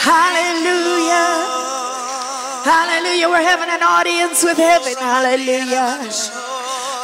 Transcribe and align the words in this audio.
Hallelujah. 0.00 1.22
Hallelujah. 2.64 3.28
We're 3.28 3.42
having 3.42 3.68
an 3.68 3.82
audience 3.82 4.42
with 4.42 4.56
heaven. 4.56 4.94
Hallelujah. 4.96 6.00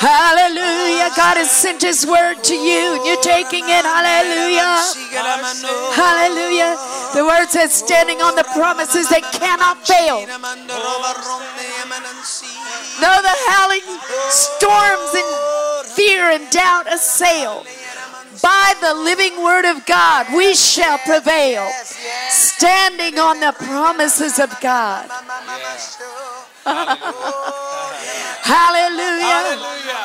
Hallelujah. 0.01 1.11
God 1.17 1.37
has 1.37 1.51
sent 1.51 1.83
his 1.83 2.07
word 2.07 2.43
to 2.45 2.55
you 2.55 3.03
you're 3.05 3.21
taking 3.21 3.65
it. 3.69 3.85
Hallelujah. 3.85 4.81
Hallelujah. 5.93 6.79
The 7.15 7.25
word 7.25 7.49
says 7.51 7.75
standing 7.75 8.23
on 8.23 8.37
the 8.37 8.45
promises 8.55 9.09
that 9.11 9.23
cannot 9.37 9.85
fail. 9.85 10.25
Though 13.03 13.21
the 13.21 13.37
howling 13.53 13.85
storms 14.31 15.13
and 15.13 15.29
fear 15.93 16.31
and 16.31 16.49
doubt 16.51 16.87
assail, 16.93 17.67
by 18.43 18.75
the 18.81 18.95
living 18.95 19.43
word 19.43 19.65
of 19.65 19.85
God 19.87 20.27
we 20.35 20.55
shall 20.55 20.99
prevail, 20.99 21.67
standing 22.31 23.19
on 23.19 23.41
the 23.41 23.53
promises 23.53 24.39
of 24.39 24.55
God. 24.61 25.09
Hallelujah. 28.45 29.25
Hallelujah. 29.25 30.05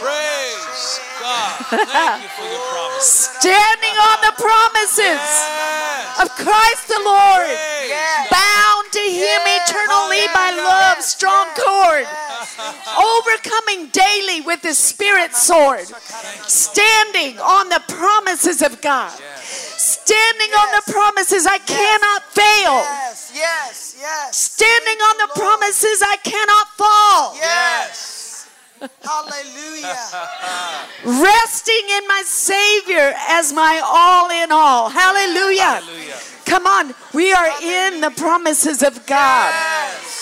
Praise 0.00 1.00
God. 1.20 1.54
Thank 1.88 2.22
you 2.22 2.28
for 2.36 2.46
your 2.46 2.64
promise. 2.70 3.30
Standing 3.40 3.96
on 3.98 4.18
the 4.22 4.34
promises 4.38 5.22
Yes. 5.24 6.20
of 6.22 6.28
Christ 6.36 6.88
the 6.88 7.00
Lord, 7.04 7.46
Praise. 7.46 8.30
Bound 8.30 8.84
to 8.92 9.00
Him 9.00 9.40
eternally 9.64 10.26
by 10.34 10.50
love, 10.54 11.02
strong 11.02 11.46
cord, 11.56 11.73
overcoming 12.58 13.88
daily 13.88 14.40
with 14.40 14.62
the 14.62 14.74
Spirit 14.74 15.34
sword, 15.34 15.86
standing 16.46 17.38
on 17.38 17.68
the 17.68 17.82
promises 17.88 18.62
of 18.62 18.80
God, 18.80 19.10
standing 19.42 20.50
on 20.50 20.68
the 20.76 20.92
promises 20.92 21.46
I 21.46 21.58
cannot 21.58 22.22
fail, 22.30 22.74
Yes, 22.84 23.32
yes, 23.34 23.96
yes, 24.00 24.36
standing 24.36 24.98
on 24.98 25.16
the 25.18 25.40
promises 25.40 26.02
I 26.02 26.16
cannot 26.22 26.68
fall, 26.76 27.36
yes. 27.36 28.13
Hallelujah. 28.80 29.96
resting 31.04 31.86
in 31.90 32.08
my 32.08 32.22
Savior 32.26 33.12
as 33.28 33.52
my 33.52 33.80
all 33.84 34.30
in 34.30 34.50
all. 34.52 34.88
Hallelujah. 34.90 35.62
Hallelujah. 35.62 36.16
Come 36.44 36.66
on, 36.66 36.94
we 37.14 37.32
are 37.32 37.48
in 37.62 38.00
the 38.00 38.10
promises 38.10 38.82
of 38.82 39.06
God. 39.06 39.52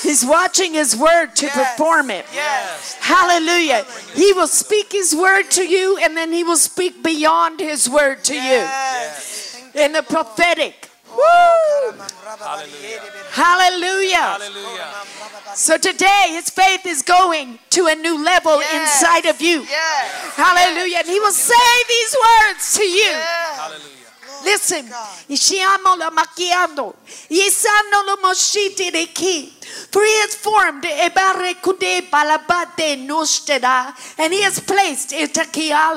He's 0.03 0.25
watching 0.25 0.72
His 0.72 0.97
word 0.97 1.34
to 1.36 1.48
perform 1.48 2.11
it. 2.11 2.27
Yes. 2.33 2.94
Hallelujah. 3.00 3.84
He 4.14 4.33
will 4.33 4.47
speak 4.47 4.92
His 4.92 5.14
word 5.14 5.50
to 5.53 5.64
you 5.69 5.98
and 5.98 6.16
then 6.16 6.33
He 6.33 6.44
will 6.44 6.56
speak 6.56 7.03
beyond 7.03 7.61
His 7.61 7.89
word 7.89 8.22
to 8.25 8.34
Yes. 8.34 9.61
you 9.75 9.81
in 9.83 9.92
the 9.92 10.03
prophetic. 10.03 10.91
Hallelujah. 12.39 13.01
Hallelujah. 13.31 14.17
Hallelujah. 14.17 14.89
So 15.55 15.77
today, 15.77 16.25
His 16.31 16.51
faith 16.51 16.87
is 16.87 17.03
going 17.03 17.59
to 17.71 17.87
a 17.87 17.95
new 17.95 18.23
level 18.25 18.59
Yes. 18.61 18.73
inside 19.03 19.27
of 19.29 19.41
you. 19.41 19.63
Yes. 19.63 20.35
Hallelujah. 20.35 20.99
And 20.99 21.09
He 21.09 21.21
will 21.21 21.33
say 21.33 21.73
these 21.89 22.17
words 22.27 22.75
to 22.79 22.85
you. 22.85 23.11
Yes. 23.11 23.59
Hallelujah. 23.59 24.03
Listen, 24.45 24.87
Ishiamo 25.29 25.97
la 25.99 26.11
makiando, 26.11 26.95
Isano 27.31 28.05
lo 28.07 28.17
moshiti 28.17 28.91
de 28.91 29.07
ki. 29.07 29.53
For 29.91 30.03
he 30.03 30.21
has 30.21 30.35
formed 30.35 30.85
a 30.85 31.11
barekude 31.11 32.11
balabate 32.11 33.07
nosteda, 33.07 33.95
and 34.19 34.33
he 34.33 34.43
has 34.43 34.59
placed 34.61 35.13
a 35.13 35.29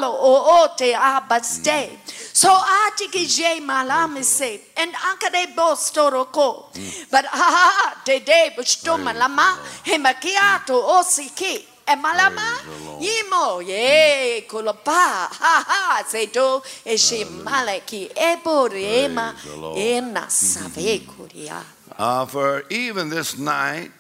o 0.04 0.64
ote 0.64 0.94
abaste. 0.94 1.90
Mm. 1.90 2.25
So 2.36 2.50
atiki 2.50 3.26
je 3.26 3.62
malamise, 3.62 4.60
and 4.76 4.94
ankade 4.94 5.56
bostoroko. 5.56 6.66
But 7.10 7.26
ha 7.28 8.02
te 8.04 8.20
de 8.20 8.52
busto 8.54 8.98
malama, 8.98 9.58
hemakiato 9.86 10.84
osiki. 10.84 11.66
E 11.88 11.96
malama, 11.96 12.60
yimo, 13.00 13.66
ye, 13.66 14.44
kulapa, 14.50 15.30
ha 15.32 15.64
ha, 15.66 16.04
seto, 16.04 16.62
e 16.86 16.98
she 16.98 17.24
malaki, 17.24 18.12
eborema, 18.14 19.34
ena 19.78 20.30
save 20.30 21.08
kuria. 21.08 21.64
Uh, 21.98 22.26
for 22.26 22.66
even 22.70 23.10
this 23.10 23.38
night, 23.38 23.92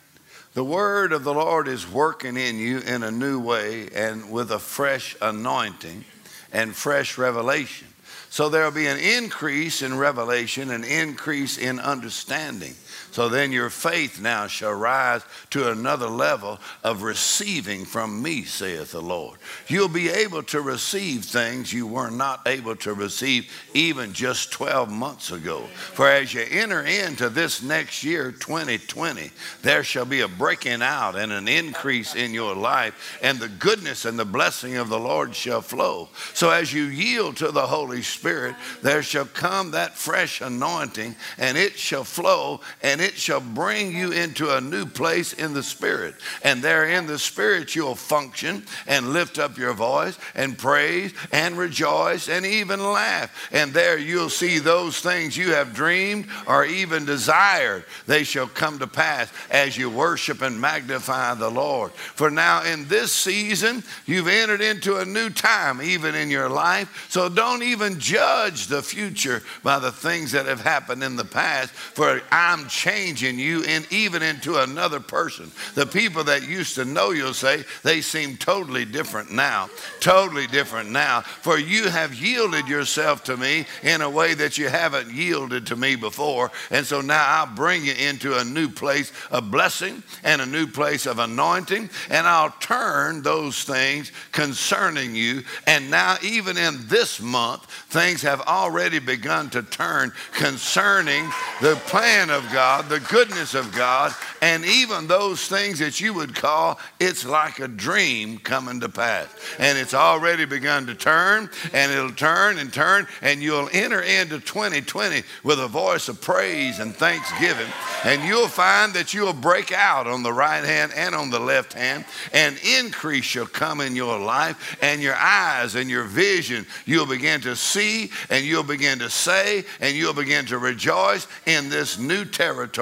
the 0.55 0.63
word 0.63 1.13
of 1.13 1.23
the 1.23 1.33
Lord 1.33 1.69
is 1.69 1.89
working 1.89 2.35
in 2.35 2.57
you 2.57 2.79
in 2.79 3.01
a 3.01 3.11
new 3.11 3.39
way 3.39 3.87
and 3.95 4.29
with 4.29 4.51
a 4.51 4.59
fresh 4.59 5.15
anointing 5.21 6.03
and 6.51 6.75
fresh 6.75 7.17
revelation. 7.17 7.87
So 8.35 8.49
there 8.49 8.65
will 8.65 8.71
be 8.71 8.87
an 8.87 8.97
increase 8.97 9.81
in 9.81 9.97
revelation, 9.97 10.69
an 10.69 10.83
increase 10.83 11.57
in 11.57 11.79
understanding. 11.79 12.75
So 13.15 13.29
then 13.29 13.53
your 13.53 13.69
faith 13.69 14.19
now 14.19 14.47
shall 14.47 14.73
rise 14.73 15.21
to 15.51 15.71
another 15.71 16.09
level 16.09 16.59
of 16.83 17.01
receiving 17.01 17.85
from 17.85 18.21
me, 18.21 18.43
saith 18.43 18.91
the 18.91 19.01
Lord. 19.01 19.39
You'll 19.69 19.87
be 19.87 20.09
able 20.09 20.43
to 20.43 20.59
receive 20.59 21.23
things 21.23 21.71
you 21.71 21.87
were 21.87 22.09
not 22.09 22.41
able 22.45 22.75
to 22.75 22.93
receive 22.93 23.49
even 23.73 24.11
just 24.11 24.51
12 24.51 24.91
months 24.91 25.31
ago. 25.31 25.61
For 25.93 26.09
as 26.09 26.33
you 26.33 26.41
enter 26.41 26.81
into 26.81 27.29
this 27.29 27.63
next 27.63 28.03
year, 28.03 28.33
2020, 28.33 29.31
there 29.61 29.85
shall 29.85 30.03
be 30.03 30.19
a 30.19 30.27
breaking 30.27 30.81
out 30.81 31.15
and 31.15 31.31
an 31.31 31.47
increase 31.47 32.15
in 32.15 32.33
your 32.33 32.53
life, 32.53 33.17
and 33.21 33.39
the 33.39 33.47
goodness 33.47 34.03
and 34.03 34.19
the 34.19 34.25
blessing 34.25 34.75
of 34.75 34.89
the 34.89 34.99
Lord 34.99 35.33
shall 35.33 35.61
flow. 35.61 36.09
So 36.33 36.49
as 36.49 36.73
you 36.73 36.83
yield 36.83 37.37
to 37.37 37.53
the 37.53 37.67
Holy 37.67 38.01
Spirit, 38.01 38.57
there 38.81 39.03
shall 39.03 39.23
come 39.23 39.71
that 39.71 39.97
fresh 39.97 40.41
anointing, 40.41 41.15
and 41.37 41.57
it 41.57 41.79
shall 41.79 42.03
flow, 42.03 42.59
and 42.83 43.04
it 43.05 43.15
shall 43.15 43.39
bring 43.39 43.95
you 43.95 44.11
into 44.11 44.55
a 44.55 44.59
new 44.59 44.85
place 44.85 45.33
in 45.33 45.53
the 45.53 45.61
Spirit. 45.61 46.15
And 46.43 46.63
there 46.63 46.85
in 46.85 47.05
the 47.05 47.19
Spirit, 47.19 47.75
you'll 47.75 47.95
function 47.95 48.63
and 48.87 49.13
lift 49.13 49.37
up 49.37 49.57
your 49.57 49.73
voice 49.73 50.17
and 50.33 50.57
praise 50.57 51.13
and 51.31 51.55
rejoice 51.55 52.27
and 52.27 52.45
even 52.45 52.79
laugh. 52.83 53.31
And 53.51 53.73
there 53.73 53.97
you'll 53.97 54.29
see 54.29 54.57
those 54.57 54.99
things 54.99 55.37
you 55.37 55.51
have 55.51 55.75
dreamed 55.75 56.27
or 56.47 56.65
even 56.65 57.05
desired, 57.05 57.85
they 58.07 58.23
shall 58.23 58.47
come 58.47 58.79
to 58.79 58.87
pass 58.87 59.31
as 59.51 59.77
you 59.77 59.89
worship 59.89 60.41
and 60.41 60.59
magnify 60.59 61.35
the 61.35 61.51
Lord. 61.51 61.91
For 61.91 62.31
now, 62.31 62.63
in 62.63 62.87
this 62.87 63.11
season, 63.11 63.83
you've 64.07 64.27
entered 64.27 64.61
into 64.61 64.97
a 64.97 65.05
new 65.05 65.29
time, 65.29 65.79
even 65.79 66.15
in 66.15 66.31
your 66.31 66.49
life. 66.49 67.05
So 67.09 67.29
don't 67.29 67.61
even 67.61 67.99
judge 67.99 68.67
the 68.67 68.81
future 68.81 69.43
by 69.61 69.77
the 69.77 69.91
things 69.91 70.31
that 70.31 70.47
have 70.47 70.61
happened 70.61 71.03
in 71.03 71.15
the 71.15 71.25
past, 71.25 71.71
for 71.71 72.21
I'm 72.31 72.67
changing 72.67 72.94
you 72.95 73.63
in, 73.63 73.85
even 73.89 74.23
into 74.23 74.57
another 74.57 74.99
person. 74.99 75.51
The 75.75 75.85
people 75.85 76.23
that 76.25 76.47
used 76.47 76.75
to 76.75 76.85
know 76.85 77.11
you'll 77.11 77.33
say, 77.33 77.63
they 77.83 78.01
seem 78.01 78.37
totally 78.37 78.85
different 78.85 79.31
now. 79.31 79.69
Totally 79.99 80.47
different 80.47 80.91
now. 80.91 81.21
For 81.21 81.57
you 81.57 81.89
have 81.89 82.13
yielded 82.13 82.67
yourself 82.67 83.23
to 83.25 83.37
me 83.37 83.65
in 83.83 84.01
a 84.01 84.09
way 84.09 84.33
that 84.35 84.57
you 84.57 84.69
haven't 84.69 85.11
yielded 85.11 85.67
to 85.67 85.75
me 85.75 85.95
before. 85.95 86.51
And 86.71 86.85
so 86.85 87.01
now 87.01 87.25
I'll 87.27 87.55
bring 87.55 87.85
you 87.85 87.93
into 87.93 88.37
a 88.37 88.43
new 88.43 88.69
place 88.69 89.11
of 89.31 89.51
blessing 89.51 90.03
and 90.23 90.41
a 90.41 90.45
new 90.45 90.67
place 90.67 91.05
of 91.05 91.19
anointing. 91.19 91.89
And 92.09 92.27
I'll 92.27 92.53
turn 92.59 93.21
those 93.21 93.63
things 93.63 94.11
concerning 94.31 95.15
you. 95.15 95.43
And 95.67 95.89
now, 95.89 96.17
even 96.21 96.57
in 96.57 96.87
this 96.87 97.19
month, 97.19 97.65
things 97.89 98.21
have 98.21 98.41
already 98.41 98.99
begun 98.99 99.49
to 99.51 99.63
turn 99.63 100.11
concerning 100.33 101.25
the 101.61 101.75
plan 101.87 102.29
of 102.29 102.43
God, 102.51 102.84
the 102.89 102.99
goodness 102.99 103.53
of 103.55 103.71
God, 103.73 104.13
and 104.41 104.65
even 104.65 105.07
those 105.07 105.47
things 105.47 105.79
that 105.79 105.99
you 105.99 106.13
would 106.13 106.35
call 106.35 106.79
it's 106.99 107.25
like 107.25 107.59
a 107.59 107.67
dream 107.67 108.37
coming 108.37 108.79
to 108.81 108.89
pass. 108.89 109.27
And 109.59 109.77
it's 109.77 109.93
already 109.93 110.45
begun 110.45 110.85
to 110.87 110.95
turn, 110.95 111.49
and 111.73 111.91
it'll 111.91 112.11
turn 112.11 112.57
and 112.57 112.71
turn, 112.71 113.07
and 113.21 113.41
you'll 113.41 113.69
enter 113.71 114.01
into 114.01 114.39
2020 114.39 115.23
with 115.43 115.59
a 115.59 115.67
voice 115.67 116.07
of 116.07 116.21
praise 116.21 116.79
and 116.79 116.95
thanksgiving. 116.95 117.67
And 118.03 118.23
you'll 118.23 118.47
find 118.47 118.93
that 118.93 119.13
you'll 119.13 119.33
break 119.33 119.71
out 119.71 120.07
on 120.07 120.23
the 120.23 120.33
right 120.33 120.63
hand 120.63 120.91
and 120.95 121.15
on 121.15 121.29
the 121.29 121.39
left 121.39 121.73
hand, 121.73 122.05
and 122.33 122.57
increase 122.63 123.25
shall 123.25 123.47
come 123.47 123.81
in 123.81 123.95
your 123.95 124.19
life, 124.19 124.77
and 124.81 125.01
your 125.01 125.15
eyes 125.15 125.75
and 125.75 125.89
your 125.89 126.03
vision 126.03 126.65
you'll 126.85 127.05
begin 127.05 127.41
to 127.41 127.55
see, 127.55 128.09
and 128.29 128.45
you'll 128.45 128.63
begin 128.63 128.99
to 128.99 129.09
say, 129.09 129.63
and 129.79 129.95
you'll 129.95 130.13
begin 130.13 130.45
to 130.45 130.57
rejoice 130.57 131.27
in 131.45 131.69
this 131.69 131.97
new 131.97 132.25
territory 132.25 132.74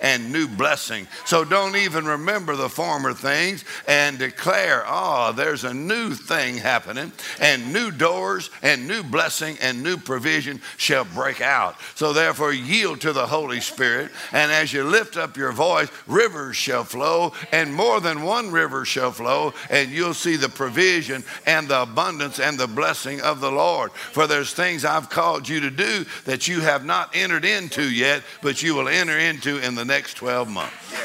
and 0.00 0.30
new 0.30 0.46
blessing. 0.46 1.06
So 1.24 1.44
don't 1.44 1.74
even 1.76 2.04
remember 2.04 2.54
the 2.54 2.68
former 2.68 3.14
things 3.14 3.64
and 3.88 4.18
declare, 4.18 4.84
oh, 4.86 5.32
there's 5.32 5.64
a 5.64 5.72
new 5.72 6.10
thing 6.10 6.58
happening, 6.58 7.12
and 7.40 7.72
new 7.72 7.90
doors 7.90 8.50
and 8.62 8.86
new 8.86 9.02
blessing 9.02 9.56
and 9.62 9.82
new 9.82 9.96
provision 9.96 10.60
shall 10.76 11.04
break 11.04 11.40
out. 11.40 11.76
So 11.94 12.12
therefore, 12.12 12.52
yield 12.52 13.00
to 13.00 13.14
the 13.14 13.26
Holy 13.26 13.60
Spirit, 13.60 14.10
and 14.32 14.52
as 14.52 14.72
you 14.72 14.84
lift 14.84 15.16
up 15.16 15.36
your 15.38 15.52
voice, 15.52 15.88
rivers 16.06 16.56
shall 16.56 16.84
flow, 16.84 17.32
and 17.52 17.72
more 17.72 18.00
than 18.00 18.22
one 18.22 18.50
river 18.50 18.84
shall 18.84 19.12
flow, 19.12 19.54
and 19.70 19.90
you'll 19.90 20.12
see 20.12 20.36
the 20.36 20.50
provision 20.50 21.24
and 21.46 21.68
the 21.68 21.82
abundance 21.82 22.38
and 22.38 22.58
the 22.58 22.66
blessing 22.66 23.22
of 23.22 23.40
the 23.40 23.50
Lord. 23.50 23.92
For 23.92 24.26
For 24.26 24.34
there's 24.34 24.52
things 24.52 24.84
I've 24.84 25.08
called 25.08 25.48
you 25.48 25.60
to 25.60 25.70
do 25.70 26.04
that 26.24 26.48
you 26.48 26.58
have 26.58 26.84
not 26.84 27.14
entered 27.14 27.44
into 27.44 27.88
yet, 27.88 28.24
but 28.42 28.60
you 28.60 28.74
will 28.74 28.88
enter 28.88 29.16
into 29.16 29.25
in 29.26 29.74
the 29.74 29.84
next 29.84 30.14
12 30.14 30.48
months. 30.48 30.72
Praise 30.88 31.02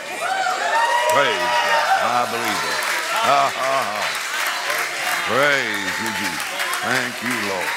God. 1.16 1.82
I 2.04 2.28
believe 2.30 2.64
it. 2.70 2.82
Ha, 3.18 3.52
ha, 3.56 3.78
ha. 3.90 4.22
Praise 5.28 5.94
you, 6.02 6.12
Jesus. 6.22 6.52
Thank 6.86 7.14
you, 7.24 7.36
Lord. 7.50 7.72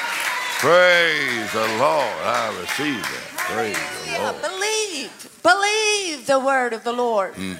Praise 0.61 1.51
the 1.51 1.67
Lord. 1.79 2.15
I 2.23 2.57
receive 2.61 3.01
that. 3.01 3.27
Praise 3.37 3.77
the 4.05 4.11
Yeah, 4.11 4.31
Lord. 4.31 4.41
believe, 4.41 5.11
believe 5.41 6.27
the 6.27 6.39
word 6.39 6.73
of 6.73 6.83
the 6.83 6.93
Lord 6.93 7.33
hmm. 7.33 7.53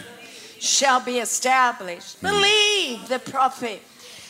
shall 0.60 1.00
be 1.00 1.18
established. 1.18 2.20
Hmm. 2.20 2.28
Believe 2.28 3.08
the 3.08 3.20
prophet, 3.20 3.82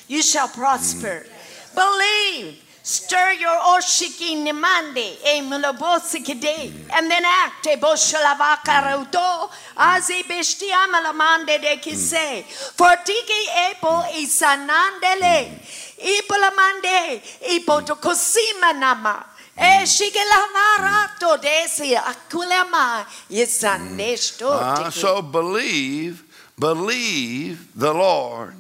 you 0.07 0.21
shall 0.21 0.47
prosper. 0.47 1.25
Hmm. 1.27 1.75
Believe, 1.75 2.63
stir 2.85 3.31
your 3.39 3.59
oshiki 3.73 4.35
nimande 4.35 5.17
e 5.25 5.41
mulobosikide, 5.41 6.71
and 6.93 7.09
then 7.09 7.25
act 7.25 7.65
e 7.65 7.75
boshalavakaruto 7.77 9.49
azi 9.75 10.21
bestiamalamande 10.23 11.59
de 11.59 11.77
kise. 11.77 12.43
For 12.45 12.95
tiki 13.03 13.49
epo 13.71 14.03
isanandele, 14.13 15.59
ipolamande, 15.97 17.21
ipotokosima 17.57 18.77
nama. 18.77 19.25
E 19.57 19.85
shigelamarato 19.85 21.41
desi 21.41 21.95
akulama 21.95 23.05
yesanesto. 23.31 24.49
Uh, 24.49 24.89
so 24.91 25.21
believe, 25.23 26.23
believe 26.59 27.67
the 27.73 27.93
Lord, 27.93 28.53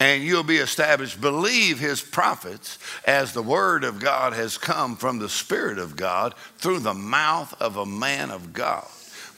and 0.00 0.22
you'll 0.22 0.42
be 0.42 0.58
established. 0.58 1.20
Believe 1.20 1.78
his 1.78 2.00
prophets 2.00 2.78
as 3.04 3.32
the 3.32 3.42
word 3.42 3.84
of 3.84 3.98
God 3.98 4.32
has 4.32 4.58
come 4.58 4.96
from 4.96 5.18
the 5.18 5.28
Spirit 5.28 5.78
of 5.78 5.96
God 5.96 6.34
through 6.58 6.80
the 6.80 6.94
mouth 6.94 7.60
of 7.60 7.76
a 7.76 7.86
man 7.86 8.30
of 8.30 8.52
God. 8.52 8.86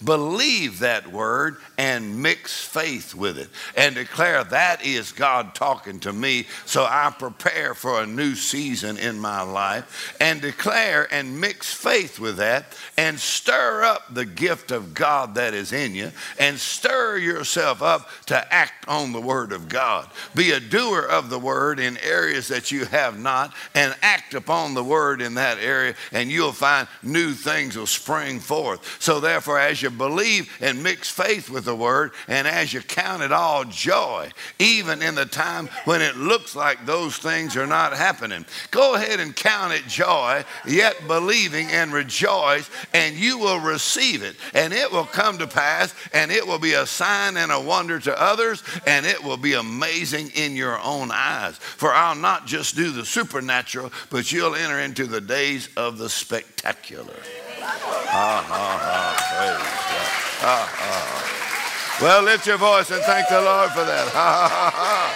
Believe 0.03 0.79
that 0.79 1.13
word 1.13 1.57
and 1.77 2.23
mix 2.23 2.65
faith 2.65 3.15
with 3.15 3.37
it 3.37 3.51
and 3.77 3.95
declare 3.95 4.43
that 4.45 4.85
is 4.85 5.13
God 5.13 5.55
talking 5.55 6.01
to 6.01 6.13
me. 6.13 6.47
So 6.65 6.85
I 6.85 7.15
prepare 7.19 7.75
for 7.75 8.01
a 8.01 8.07
new 8.07 8.35
season 8.35 8.97
in 8.97 9.19
my 9.19 9.43
life 9.43 10.17
and 10.19 10.41
declare 10.41 11.07
and 11.13 11.39
mix 11.39 11.75
faith 11.75 12.19
with 12.19 12.39
that 12.39 12.65
and 12.97 13.19
stir 13.19 13.85
up 13.85 14.15
the 14.15 14.25
gift 14.25 14.71
of 14.71 14.95
God 14.95 15.35
that 15.35 15.53
is 15.53 15.73
in 15.73 15.95
you 15.95 16.13
and 16.39 16.59
stir 16.59 17.19
yourself 17.19 17.83
up 17.83 18.09
to 18.27 18.55
act 18.55 18.89
on 18.89 19.13
the 19.13 19.21
word 19.21 19.53
of 19.53 19.69
God. 19.69 20.09
Be 20.35 20.53
a 20.53 20.61
doer 20.61 21.03
of 21.03 21.29
the 21.29 21.39
word 21.39 21.79
in 21.79 21.99
areas 21.99 22.49
that 22.49 22.73
you 22.73 22.87
have 22.87 23.19
not 23.19 23.53
and 23.75 23.95
act 24.01 24.33
upon 24.33 24.73
the 24.73 24.85
word 24.85 25.21
in 25.21 25.35
that 25.35 25.59
area 25.59 25.95
and 26.11 26.31
you'll 26.31 26.53
find 26.53 26.89
new 27.03 27.33
things 27.33 27.77
will 27.77 27.87
spring 27.87 28.41
forth. 28.41 28.97
So 28.99 29.21
therefore 29.21 29.59
as 29.59 29.83
you 29.83 29.90
believe 29.91 30.51
and 30.61 30.83
mix 30.83 31.11
faith 31.11 31.51
with 31.51 31.65
the 31.65 31.75
word 31.75 32.13
and 32.29 32.47
as 32.47 32.73
you 32.73 32.81
count 32.81 33.23
it 33.23 33.33
all 33.33 33.65
joy 33.65 34.31
even 34.59 35.03
in 35.03 35.15
the 35.15 35.27
time 35.27 35.69
when 35.85 36.03
it 36.03 36.17
looks 36.17 36.55
like 36.57 36.85
those 36.87 37.17
things 37.19 37.57
are 37.57 37.67
not 37.67 37.93
happening. 37.93 38.45
Go 38.71 38.95
ahead 38.95 39.21
and 39.21 39.35
count 39.35 39.73
it 39.73 39.87
joy 39.87 40.45
yet 40.67 40.97
believing 41.07 41.69
and 41.69 41.93
rejoice 41.93 42.69
and 42.93 43.17
you 43.17 43.39
will 43.39 43.61
receive 43.61 44.23
it 44.23 44.37
and 44.55 44.73
it 44.73 44.91
will 44.91 45.05
come 45.05 45.39
to 45.39 45.47
pass 45.47 45.95
and 46.13 46.31
it 46.31 46.47
will 46.47 46.59
be 46.59 46.73
a 46.75 46.87
sign 46.87 47.37
and 47.37 47.53
a 47.53 47.61
wonder 47.61 47.99
to 48.01 48.21
others 48.21 48.63
and 48.87 49.07
it 49.07 49.23
will 49.23 49.37
be 49.37 49.55
amazing 49.55 50.31
in 50.35 50.57
your 50.57 50.79
own 50.81 51.11
eyes. 51.11 51.57
For 51.57 51.93
I'll 51.93 52.15
not 52.15 52.47
just 52.47 52.77
do 52.77 52.91
the 52.91 53.05
supernatural, 53.05 53.93
but 54.11 54.33
you'll 54.33 54.55
enter 54.55 54.79
into 54.79 55.07
the 55.07 55.21
days 55.21 55.69
of 55.77 55.99
the 55.99 56.09
spectacular. 56.09 57.17
Ha, 57.61 58.45
ha, 58.47 58.67
ha. 58.81 59.15
Praise 59.37 59.61
God. 59.91 60.09
Ha, 60.41 60.59
ha. 60.73 62.01
Well, 62.01 62.23
lift 62.23 62.47
your 62.47 62.57
voice 62.57 62.91
and 62.91 63.03
thank 63.03 63.29
the 63.29 63.41
Lord 63.41 63.71
for 63.73 63.85
that. 63.85 64.09
Ha, 64.09 64.49
ha, 64.49 64.49
ha, 64.49 64.71
ha. 64.73 65.13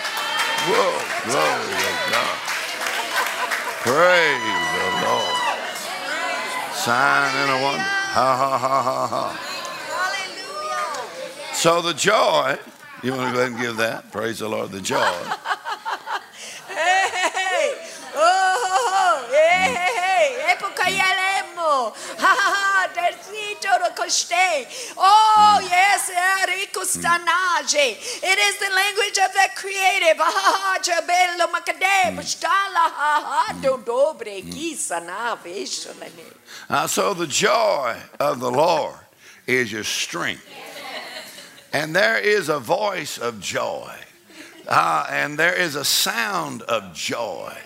Whoa, 0.69 0.97
glory 1.25 1.77
to 1.81 1.93
God. 2.13 2.37
Praise 3.85 4.41
the 4.77 4.89
Lord. 5.05 5.37
Sign 6.75 7.33
and 7.37 7.51
a 7.51 7.59
wonder. 7.63 7.85
Ha, 7.85 8.37
ha, 8.37 8.59
ha, 8.59 8.83
ha, 8.83 9.07
ha. 9.07 9.27
Hallelujah. 9.89 11.55
So 11.55 11.81
the 11.81 11.95
joy, 11.95 12.59
you 13.03 13.13
want 13.13 13.29
to 13.29 13.33
go 13.33 13.41
ahead 13.41 13.53
and 13.53 13.61
give 13.61 13.77
that? 13.79 14.13
Praise 14.13 14.39
the 14.39 14.49
Lord. 14.49 14.71
The 14.71 14.81
joy. 14.81 15.13
Coste. 24.05 24.33
Oh, 24.99 25.61
yes. 25.63 26.11
Ericustanaje. 26.11 27.97
It 28.23 28.39
is 28.39 28.59
the 28.59 28.69
language 28.75 29.19
of 29.19 29.33
the 29.33 29.49
creative. 29.57 30.21
Uh, 36.69 36.87
so 36.87 37.15
the 37.15 37.27
joy 37.27 37.97
of 38.21 38.41
the 38.41 38.51
Lord 38.51 38.95
is 39.47 39.73
your 39.73 39.85
strength. 39.85 40.47
And 41.73 41.97
there 41.97 42.19
is 42.19 42.49
a 42.51 42.59
voice 42.59 43.19
of 43.19 43.41
joy. 43.41 43.93
Uh, 44.69 45.07
and 45.11 45.39
there 45.39 45.55
is 45.55 45.77
a 45.77 45.85
sound 45.85 46.63
of 46.63 46.95
joy. 46.95 47.57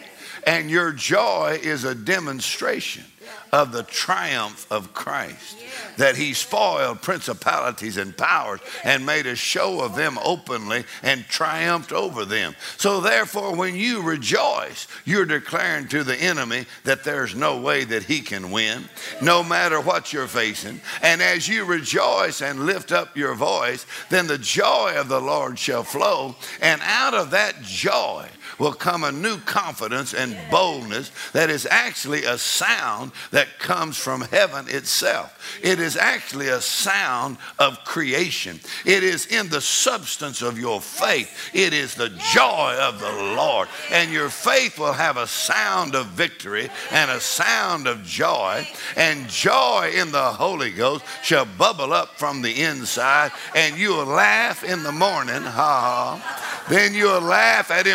And 0.46 0.70
your 0.70 0.92
joy 0.92 1.58
is 1.62 1.84
a 1.84 1.94
demonstration 1.94 3.04
of 3.52 3.72
the 3.72 3.82
triumph 3.84 4.66
of 4.70 4.92
Christ. 4.94 5.58
That 5.96 6.16
he 6.16 6.34
spoiled 6.34 7.02
principalities 7.02 7.96
and 7.96 8.16
powers 8.16 8.60
and 8.84 9.04
made 9.04 9.26
a 9.26 9.36
show 9.36 9.80
of 9.80 9.94
them 9.94 10.18
openly 10.24 10.84
and 11.02 11.24
triumphed 11.26 11.92
over 11.92 12.24
them. 12.24 12.54
So, 12.76 13.00
therefore, 13.00 13.54
when 13.54 13.74
you 13.74 14.02
rejoice, 14.02 14.86
you're 15.04 15.26
declaring 15.26 15.88
to 15.88 16.04
the 16.04 16.16
enemy 16.16 16.66
that 16.84 17.04
there's 17.04 17.34
no 17.34 17.60
way 17.60 17.84
that 17.84 18.04
he 18.04 18.20
can 18.20 18.50
win, 18.50 18.88
no 19.22 19.42
matter 19.42 19.80
what 19.80 20.12
you're 20.12 20.26
facing. 20.26 20.80
And 21.02 21.22
as 21.22 21.48
you 21.48 21.64
rejoice 21.64 22.42
and 22.42 22.66
lift 22.66 22.92
up 22.92 23.16
your 23.16 23.34
voice, 23.34 23.86
then 24.10 24.26
the 24.26 24.38
joy 24.38 24.94
of 24.96 25.08
the 25.08 25.20
Lord 25.20 25.58
shall 25.58 25.84
flow. 25.84 26.36
And 26.60 26.80
out 26.84 27.14
of 27.14 27.30
that 27.30 27.62
joy, 27.62 28.28
will 28.58 28.72
come 28.72 29.04
a 29.04 29.12
new 29.12 29.38
confidence 29.38 30.14
and 30.14 30.36
boldness 30.50 31.10
that 31.32 31.50
is 31.50 31.66
actually 31.70 32.24
a 32.24 32.38
sound 32.38 33.12
that 33.30 33.58
comes 33.58 33.96
from 33.96 34.22
heaven 34.22 34.66
itself. 34.68 35.58
It 35.62 35.80
is 35.80 35.96
actually 35.96 36.48
a 36.48 36.60
sound 36.60 37.38
of 37.58 37.84
creation. 37.84 38.60
It 38.84 39.02
is 39.02 39.26
in 39.26 39.48
the 39.48 39.60
substance 39.60 40.42
of 40.42 40.58
your 40.58 40.80
faith. 40.80 41.50
It 41.54 41.72
is 41.72 41.94
the 41.94 42.10
joy 42.32 42.76
of 42.80 43.00
the 43.00 43.12
Lord. 43.36 43.68
And 43.90 44.12
your 44.12 44.28
faith 44.28 44.78
will 44.78 44.92
have 44.92 45.16
a 45.16 45.26
sound 45.26 45.94
of 45.94 46.06
victory 46.06 46.68
and 46.90 47.10
a 47.10 47.20
sound 47.20 47.86
of 47.86 48.04
joy. 48.04 48.66
And 48.96 49.28
joy 49.28 49.92
in 49.94 50.12
the 50.12 50.32
Holy 50.32 50.70
Ghost 50.70 51.04
shall 51.22 51.46
bubble 51.46 51.92
up 51.92 52.18
from 52.18 52.42
the 52.42 52.62
inside. 52.62 53.32
And 53.54 53.78
you 53.78 53.90
will 53.90 54.06
laugh 54.06 54.64
in 54.64 54.82
the 54.82 54.92
morning. 54.92 55.42
Ha 55.42 55.50
ha. 55.50 56.64
Then 56.68 56.92
you'll 56.92 57.20
laugh 57.20 57.70
at 57.70 57.86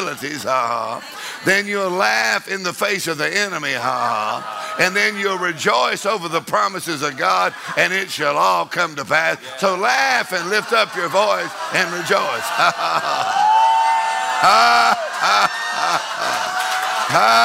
ha 0.00 1.00
ha. 1.00 1.00
Then 1.44 1.66
you'll 1.66 1.90
laugh 1.90 2.48
in 2.48 2.62
the 2.62 2.72
face 2.72 3.06
of 3.06 3.18
the 3.18 3.28
enemy, 3.36 3.72
ha 3.72 3.80
ha. 3.80 4.76
And 4.80 4.96
then 4.96 5.16
you'll 5.18 5.38
rejoice 5.38 6.06
over 6.06 6.28
the 6.28 6.40
promises 6.40 7.02
of 7.02 7.16
God, 7.16 7.54
and 7.76 7.92
it 7.92 8.10
shall 8.10 8.36
all 8.36 8.66
come 8.66 8.96
to 8.96 9.04
pass. 9.04 9.38
So 9.58 9.76
laugh 9.76 10.32
and 10.32 10.50
lift 10.50 10.72
up 10.72 10.94
your 10.96 11.08
voice 11.08 11.50
and 11.74 11.92
rejoice. 11.92 12.46
Ha 12.58 12.72
ha 12.74 13.00
ha. 13.04 13.54
Ha 14.40 14.94
ha 15.20 15.48
ha 15.74 15.98
ha. 17.08 17.44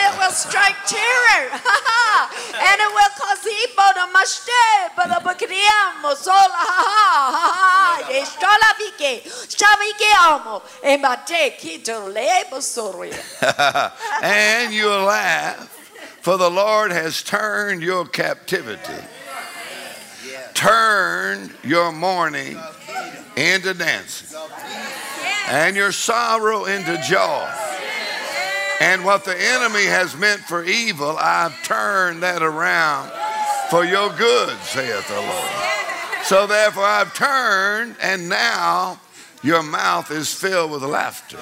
it 0.00 0.12
will 0.16 0.30
strike 0.32 0.80
terror. 0.86 1.52
and 1.52 2.80
it 2.80 2.90
will 2.96 3.12
cause 3.20 3.44
Ibo 3.44 3.86
to 3.92 4.08
mashte, 4.16 4.96
but 4.96 5.08
the 5.08 5.20
Bakriamo, 5.20 6.16
Sola, 6.16 6.48
ha 6.48 6.80
ha, 6.80 7.28
ha 7.36 7.50
ha, 7.60 8.08
Estola 8.10 8.72
Vike, 8.80 9.20
Shavike 9.52 10.10
Amo, 10.32 10.62
Emate, 10.82 11.42
Kito, 11.58 12.08
Lebo 12.10 12.60
Soria. 12.60 13.20
and 14.22 14.72
you'll 14.72 15.04
laugh, 15.04 15.68
for 16.22 16.38
the 16.38 16.50
Lord 16.50 16.90
has 16.90 17.22
turned 17.22 17.82
your 17.82 18.06
captivity, 18.06 19.04
turned 20.54 21.52
your 21.62 21.92
mourning 21.92 22.56
into 23.36 23.74
dancing, 23.74 24.38
and 25.48 25.76
your 25.76 25.92
sorrow 25.92 26.64
into 26.64 26.96
joy. 27.08 27.48
And 28.80 29.04
what 29.04 29.24
the 29.24 29.36
enemy 29.40 29.84
has 29.84 30.16
meant 30.16 30.40
for 30.40 30.64
evil, 30.64 31.16
I've 31.16 31.62
turned 31.62 32.22
that 32.24 32.42
around 32.42 33.12
for 33.70 33.84
your 33.84 34.10
good, 34.16 34.58
saith 34.58 35.06
the 35.06 35.20
Lord. 35.20 36.24
So 36.24 36.46
therefore, 36.46 36.84
I've 36.84 37.14
turned, 37.14 37.96
and 38.02 38.28
now 38.28 39.00
your 39.42 39.62
mouth 39.62 40.10
is 40.10 40.34
filled 40.34 40.72
with 40.72 40.82
laughter. 40.82 41.38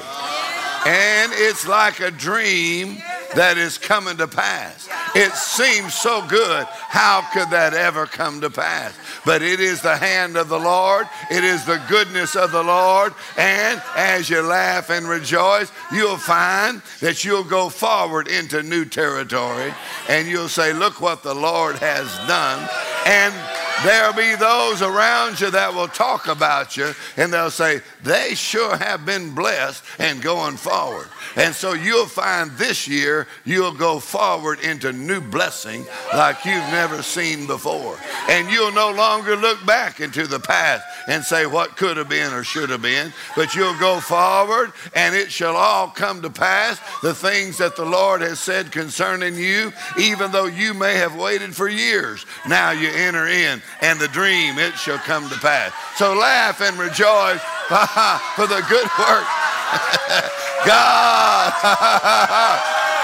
And 0.87 1.33
it's 1.35 1.67
like 1.67 2.01
a 2.01 2.11
dream 2.11 2.99
that 3.35 3.59
is 3.59 3.79
coming 3.79 4.17
to 4.19 4.29
pass. 4.29 4.89
It 5.15 5.33
seems 5.35 5.95
so 5.95 6.27
good. 6.27 6.67
How 6.67 7.23
could 7.33 7.51
that 7.51 7.75
ever 7.75 8.07
come 8.07 8.41
to 8.43 8.51
pass? 8.51 8.97
But 9.25 9.43
it 9.43 9.61
is 9.61 9.83
the 9.83 9.97
hand 9.97 10.37
of 10.37 10.49
the 10.49 10.59
Lord, 10.59 11.09
it 11.31 11.45
is 11.45 11.65
the 11.65 11.83
goodness 11.89 12.37
of 12.37 12.53
the 12.53 12.63
Lord. 12.63 13.15
And 13.37 13.83
as 13.97 14.31
you 14.31 14.43
laugh 14.43 14.91
and 14.91 15.09
rejoice, 15.09 15.71
you'll 15.93 16.17
find 16.17 16.83
that 17.01 17.25
you'll 17.25 17.45
go 17.45 17.69
forward 17.69 18.29
into 18.29 18.63
new 18.63 18.85
territory 18.85 19.73
and 20.09 20.29
you'll 20.29 20.49
say, 20.49 20.73
Look 20.73 21.01
what 21.01 21.23
the 21.23 21.35
Lord 21.35 21.77
has 21.77 22.07
done. 22.27 22.69
And 23.07 23.35
There'll 23.83 24.13
be 24.13 24.35
those 24.35 24.83
around 24.83 25.41
you 25.41 25.51
that 25.53 25.73
will 25.73 25.89
talk 25.89 26.29
about 26.29 26.77
you 26.77 26.93
and 27.17 27.33
they'll 27.33 27.51
say, 27.51 27.81
they 28.03 28.35
sure 28.35 28.77
have 28.77 29.07
been 29.07 29.35
blessed 29.35 29.83
and 29.99 30.21
going 30.21 30.59
forward. 30.59 31.09
And 31.37 31.55
so 31.55 31.73
you'll 31.73 32.05
find 32.05 32.51
this 32.53 32.87
year 32.87 33.27
you'll 33.47 33.73
go 33.73 33.99
forward 33.99 34.61
into 34.61 34.93
new 34.93 35.23
blessing 35.23 35.87
like 36.15 36.45
you've 36.45 36.57
never 36.71 37.03
seen 37.03 37.47
before. 37.47 37.99
And 38.29 38.51
you'll 38.51 38.73
no 38.73 38.91
longer 38.91 39.35
look 39.35 39.65
back 39.65 40.01
into 40.01 40.27
the 40.27 40.41
past 40.41 40.85
and 41.09 41.25
say 41.25 41.47
what 41.47 41.79
could 41.79 41.97
have 41.97 42.09
been 42.09 42.35
or 42.35 42.45
should 42.45 42.69
have 42.69 42.83
been, 42.83 43.15
but 43.35 43.55
you'll 43.55 43.79
go 43.79 43.99
forward 44.01 44.73
and 44.95 45.15
it 45.15 45.33
shall 45.33 45.57
all 45.57 45.89
come 45.89 46.21
to 46.21 46.31
pass 46.31 46.79
the 47.01 47.15
things 47.15 47.57
that 47.59 47.77
the 47.77 47.85
Lord 47.85 48.21
has 48.21 48.41
said 48.41 48.73
concerning 48.73 49.37
you, 49.37 49.73
even 49.99 50.33
though 50.33 50.47
you 50.47 50.75
may 50.75 50.97
have 50.97 51.17
waited 51.17 51.57
for 51.57 51.69
years. 51.69 52.27
Now 52.47 52.73
you 52.73 52.91
enter 52.91 53.27
in 53.27 53.63
and 53.81 54.01
the 54.01 54.09
dream 54.09 54.59
it 54.59 54.75
shall 54.75 54.99
come 54.99 55.29
to 55.29 55.39
pass. 55.39 55.73
So 55.97 56.15
laugh 56.15 56.61
and 56.61 56.79
rejoice 56.79 57.41
for 58.37 58.47
the 58.47 58.65
good 58.69 58.89
work 58.99 59.27
God 60.67 61.53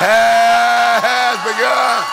has 0.03 1.39
begun. 1.47 2.05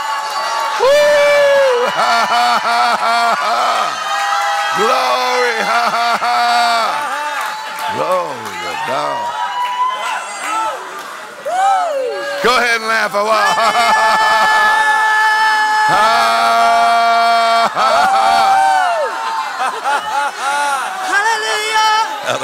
Glory. 4.77 5.53
Glory 7.93 8.55
to 8.63 8.73
God. 8.87 9.29
Go 12.43 12.57
ahead 12.57 12.81
and 12.81 12.87
laugh 12.87 13.13
a 13.13 13.23
Hallelujah. 13.23 14.32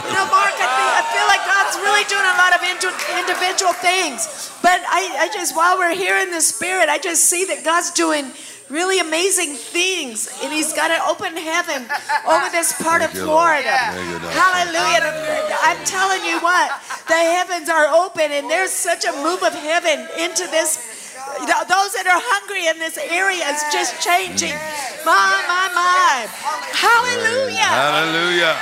Know, 0.10 0.26
Mark, 0.26 0.56
I, 0.58 0.68
think, 0.68 0.90
I 1.00 1.04
feel 1.14 1.28
like 1.30 1.44
God's 1.46 1.76
really 1.86 2.06
doing 2.10 2.26
a 2.26 2.36
lot 2.42 2.52
of 2.58 2.62
indi- 2.66 2.98
individual 3.22 3.74
things. 3.74 4.50
But 4.62 4.82
I, 4.90 5.26
I 5.26 5.30
just, 5.34 5.56
while 5.56 5.78
we're 5.78 5.96
here 5.96 6.18
in 6.18 6.32
the 6.32 6.42
Spirit, 6.42 6.90
I 6.90 6.98
just 6.98 7.26
see 7.26 7.46
that 7.46 7.64
God's 7.64 7.92
doing 7.92 8.32
really 8.70 9.00
amazing 9.00 9.54
things. 9.56 10.30
And 10.42 10.54
He's 10.54 10.74
got 10.74 10.92
an 10.92 11.02
open 11.10 11.36
heaven 11.36 11.86
over 12.26 12.50
this 12.50 12.74
part 12.82 13.02
of 13.02 13.12
Thank 13.12 13.22
you, 13.22 13.30
Florida. 13.30 13.78
Hallelujah. 14.34 15.58
I'm 15.66 15.82
telling 15.86 16.24
you 16.24 16.40
what, 16.40 16.70
the 17.08 17.18
heavens 17.18 17.70
are 17.70 17.88
open, 17.88 18.32
and 18.32 18.50
there's 18.50 18.72
such 18.72 19.06
a 19.06 19.12
move 19.24 19.44
of 19.44 19.54
heaven 19.54 20.08
into 20.18 20.46
this. 20.50 20.78
Those 21.40 21.94
that 21.94 22.08
are 22.10 22.22
hungry 22.22 22.68
in 22.68 22.80
this 22.80 22.98
area 22.98 23.46
is 23.46 23.62
just 23.74 24.02
changing. 24.02 24.56
My, 25.06 25.38
my, 25.46 25.70
my. 25.76 26.26
Hallelujah. 26.74 27.70
Hallelujah. 27.70 28.56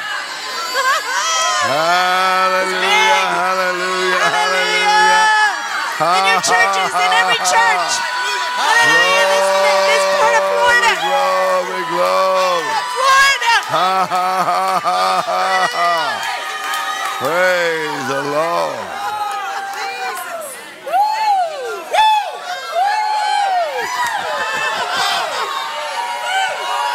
Hallelujah. 1.66 3.18
Hallelujah. 3.34 4.22
Hallelujah. 4.30 5.26
In 5.98 6.24
your 6.30 6.42
churches, 6.46 6.94
in 6.94 7.12
every 7.18 7.42
church. 7.42 7.92
Hallelujah. 8.62 9.26
This, 9.34 9.50
this 9.90 10.06
part 10.22 10.38
of 10.38 10.46
Florida. 10.54 10.92
Glory, 11.02 11.82
glory. 11.90 12.70
Florida. 12.94 13.54
Ha, 13.74 14.06
ha, 14.06 14.30
ha, 14.86 15.26
ha. 15.74 16.22
Praise 17.18 18.06
the 18.08 18.22
Lord. 18.22 18.78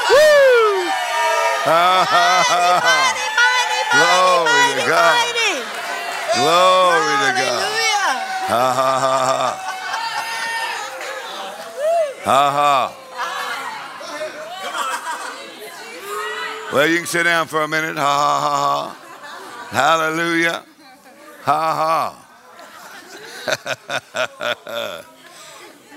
Woo! 0.07 0.87
Ha, 1.66 2.07
ha, 2.09 2.45
ha, 2.47 2.81
ha. 2.83 3.01
Glory 6.42 7.14
to 7.22 7.30
God. 7.38 7.62
Hallelujah. 7.62 8.11
Ha 8.50 8.66
ha 8.78 8.92
ha 9.04 9.16
ha. 9.30 9.42
Ha 12.25 12.42
ha. 12.50 12.80
Well, 16.72 16.88
you 16.88 16.96
can 16.96 17.06
sit 17.06 17.22
down 17.25 17.46
for 17.46 17.62
a 17.62 17.68
minute. 17.68 17.96
Ha 17.96 18.02
ha 18.02 18.40
ha 18.40 18.54
ha. 18.66 18.96
Hallelujah. 19.70 20.64
Ha 21.42 21.75
ha. 21.80 22.18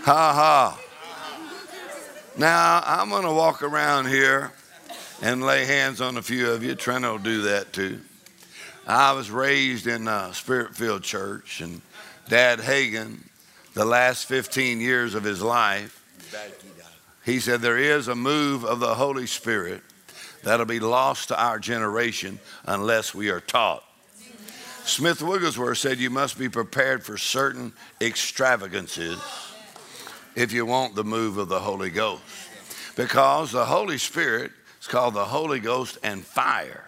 ha 0.03 0.33
ha. 0.33 0.79
Now, 2.37 2.83
I'm 2.85 3.09
going 3.09 3.23
to 3.23 3.31
walk 3.31 3.63
around 3.63 4.07
here 4.07 4.51
and 5.23 5.43
lay 5.43 5.65
hands 5.65 6.01
on 6.01 6.17
a 6.17 6.21
few 6.21 6.51
of 6.51 6.63
you. 6.63 6.75
Trent 6.75 7.03
will 7.03 7.17
do 7.17 7.41
that 7.43 7.73
too. 7.73 7.99
I 8.87 9.13
was 9.13 9.31
raised 9.31 9.87
in 9.87 10.07
a 10.07 10.33
spirit 10.33 10.75
filled 10.75 11.01
church, 11.01 11.61
and 11.61 11.81
Dad 12.29 12.59
Hagin, 12.59 13.19
the 13.73 13.85
last 13.85 14.27
15 14.27 14.79
years 14.79 15.15
of 15.15 15.23
his 15.23 15.41
life, 15.41 16.03
he 17.25 17.39
said, 17.39 17.61
There 17.61 17.79
is 17.79 18.07
a 18.07 18.15
move 18.15 18.63
of 18.63 18.79
the 18.79 18.93
Holy 18.93 19.25
Spirit 19.25 19.81
that'll 20.43 20.67
be 20.67 20.79
lost 20.79 21.29
to 21.29 21.41
our 21.41 21.57
generation 21.57 22.39
unless 22.65 23.15
we 23.15 23.29
are 23.29 23.39
taught. 23.39 23.83
Smith 24.83 25.23
Wigglesworth 25.23 25.79
said, 25.79 25.97
You 25.97 26.11
must 26.11 26.37
be 26.37 26.47
prepared 26.47 27.03
for 27.03 27.17
certain 27.17 27.73
extravagances 27.99 29.19
if 30.35 30.53
you 30.53 30.63
want 30.63 30.93
the 30.93 31.03
move 31.03 31.39
of 31.39 31.49
the 31.49 31.59
Holy 31.59 31.89
Ghost. 31.89 32.21
Because 32.95 33.51
the 33.51 33.65
Holy 33.65 33.97
Spirit 33.97 34.51
is 34.79 34.85
called 34.85 35.15
the 35.15 35.25
Holy 35.25 35.59
Ghost 35.59 35.97
and 36.03 36.23
fire. 36.23 36.84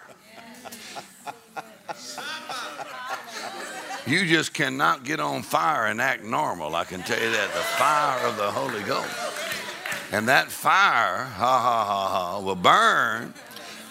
You 4.07 4.25
just 4.25 4.53
cannot 4.53 5.03
get 5.03 5.19
on 5.19 5.43
fire 5.43 5.87
and 5.87 5.99
act 5.99 6.23
normal. 6.23 6.75
I 6.75 6.85
can 6.85 7.03
tell 7.03 7.21
you 7.21 7.31
that. 7.31 7.53
The 7.53 7.59
fire 7.59 8.25
of 8.25 8.37
the 8.37 8.49
Holy 8.49 8.81
Ghost. 8.83 9.13
And 10.13 10.29
that 10.29 10.49
fire, 10.49 11.25
ha 11.25 11.59
ha 11.59 11.85
ha 11.85 12.07
ha, 12.07 12.39
will 12.39 12.55
burn, 12.55 13.33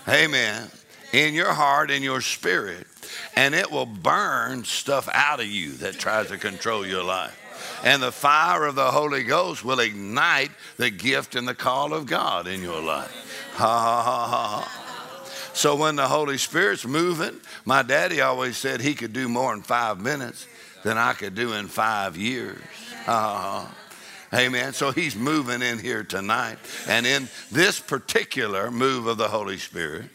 amen, 0.08 0.70
in 1.12 1.34
your 1.34 1.52
heart, 1.52 1.90
in 1.90 2.02
your 2.02 2.22
spirit, 2.22 2.86
and 3.34 3.54
it 3.54 3.70
will 3.70 3.84
burn 3.84 4.64
stuff 4.64 5.06
out 5.12 5.40
of 5.40 5.46
you 5.46 5.72
that 5.72 5.98
tries 5.98 6.28
to 6.28 6.38
control 6.38 6.86
your 6.86 7.04
life. 7.04 7.38
And 7.84 8.02
the 8.02 8.12
fire 8.12 8.64
of 8.64 8.74
the 8.74 8.90
Holy 8.90 9.22
Ghost 9.22 9.62
will 9.64 9.80
ignite 9.80 10.50
the 10.78 10.88
gift 10.88 11.34
and 11.34 11.46
the 11.46 11.54
call 11.54 11.92
of 11.92 12.06
God 12.06 12.46
in 12.46 12.62
your 12.62 12.80
life. 12.80 13.52
Ha 13.56 13.66
ha 13.66 14.02
ha 14.02 14.26
ha 14.26 14.60
ha. 14.60 14.85
So 15.56 15.74
when 15.74 15.96
the 15.96 16.06
Holy 16.06 16.36
Spirit's 16.36 16.84
moving, 16.84 17.40
my 17.64 17.82
daddy 17.82 18.20
always 18.20 18.58
said 18.58 18.82
he 18.82 18.92
could 18.92 19.14
do 19.14 19.26
more 19.26 19.54
in 19.54 19.62
five 19.62 19.98
minutes 19.98 20.46
than 20.84 20.98
I 20.98 21.14
could 21.14 21.34
do 21.34 21.54
in 21.54 21.66
five 21.66 22.14
years. 22.14 22.60
Ha. 23.06 23.74
Amen. 24.34 24.74
So 24.74 24.90
he's 24.90 25.16
moving 25.16 25.62
in 25.62 25.78
here 25.78 26.04
tonight. 26.04 26.58
And 26.86 27.06
in 27.06 27.28
this 27.50 27.80
particular 27.80 28.70
move 28.70 29.06
of 29.06 29.16
the 29.16 29.28
Holy 29.28 29.56
Spirit, 29.56 30.10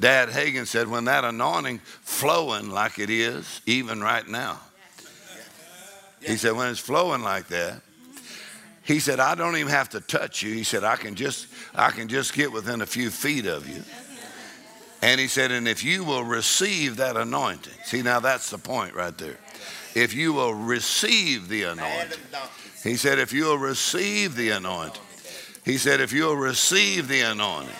Dad 0.00 0.28
Hagin 0.28 0.66
said, 0.66 0.88
when 0.88 1.04
that 1.04 1.24
anointing 1.24 1.78
flowing 2.02 2.70
like 2.70 2.98
it 2.98 3.10
is, 3.10 3.60
even 3.66 4.00
right 4.00 4.26
now, 4.26 4.58
he 6.20 6.36
said, 6.36 6.56
when 6.56 6.68
it's 6.68 6.80
flowing 6.80 7.22
like 7.22 7.46
that, 7.46 7.80
he 8.82 8.98
said, 8.98 9.20
I 9.20 9.36
don't 9.36 9.56
even 9.56 9.70
have 9.70 9.90
to 9.90 10.00
touch 10.00 10.42
you. 10.42 10.52
He 10.52 10.64
said, 10.64 10.82
I 10.82 10.96
can 10.96 11.14
just, 11.14 11.46
I 11.76 11.92
can 11.92 12.08
just 12.08 12.34
get 12.34 12.50
within 12.50 12.80
a 12.80 12.86
few 12.86 13.10
feet 13.10 13.46
of 13.46 13.68
you. 13.68 13.84
And 15.02 15.20
he 15.20 15.28
said, 15.28 15.50
and 15.50 15.66
if 15.66 15.82
you 15.82 16.04
will 16.04 16.24
receive 16.24 16.96
that 16.96 17.16
anointing, 17.16 17.72
see, 17.84 18.02
now 18.02 18.20
that's 18.20 18.50
the 18.50 18.58
point 18.58 18.94
right 18.94 19.16
there. 19.16 19.38
If 19.94 20.14
you 20.14 20.32
will 20.32 20.54
receive 20.54 21.48
the 21.48 21.64
anointing, 21.64 22.18
he 22.84 22.96
said, 22.96 23.18
if 23.18 23.32
you'll 23.32 23.58
receive 23.58 24.36
the 24.36 24.50
anointing, 24.50 25.02
he 25.64 25.78
said, 25.78 26.00
if 26.00 26.12
you'll 26.12 26.36
receive 26.36 27.08
the 27.08 27.20
anointing, 27.20 27.74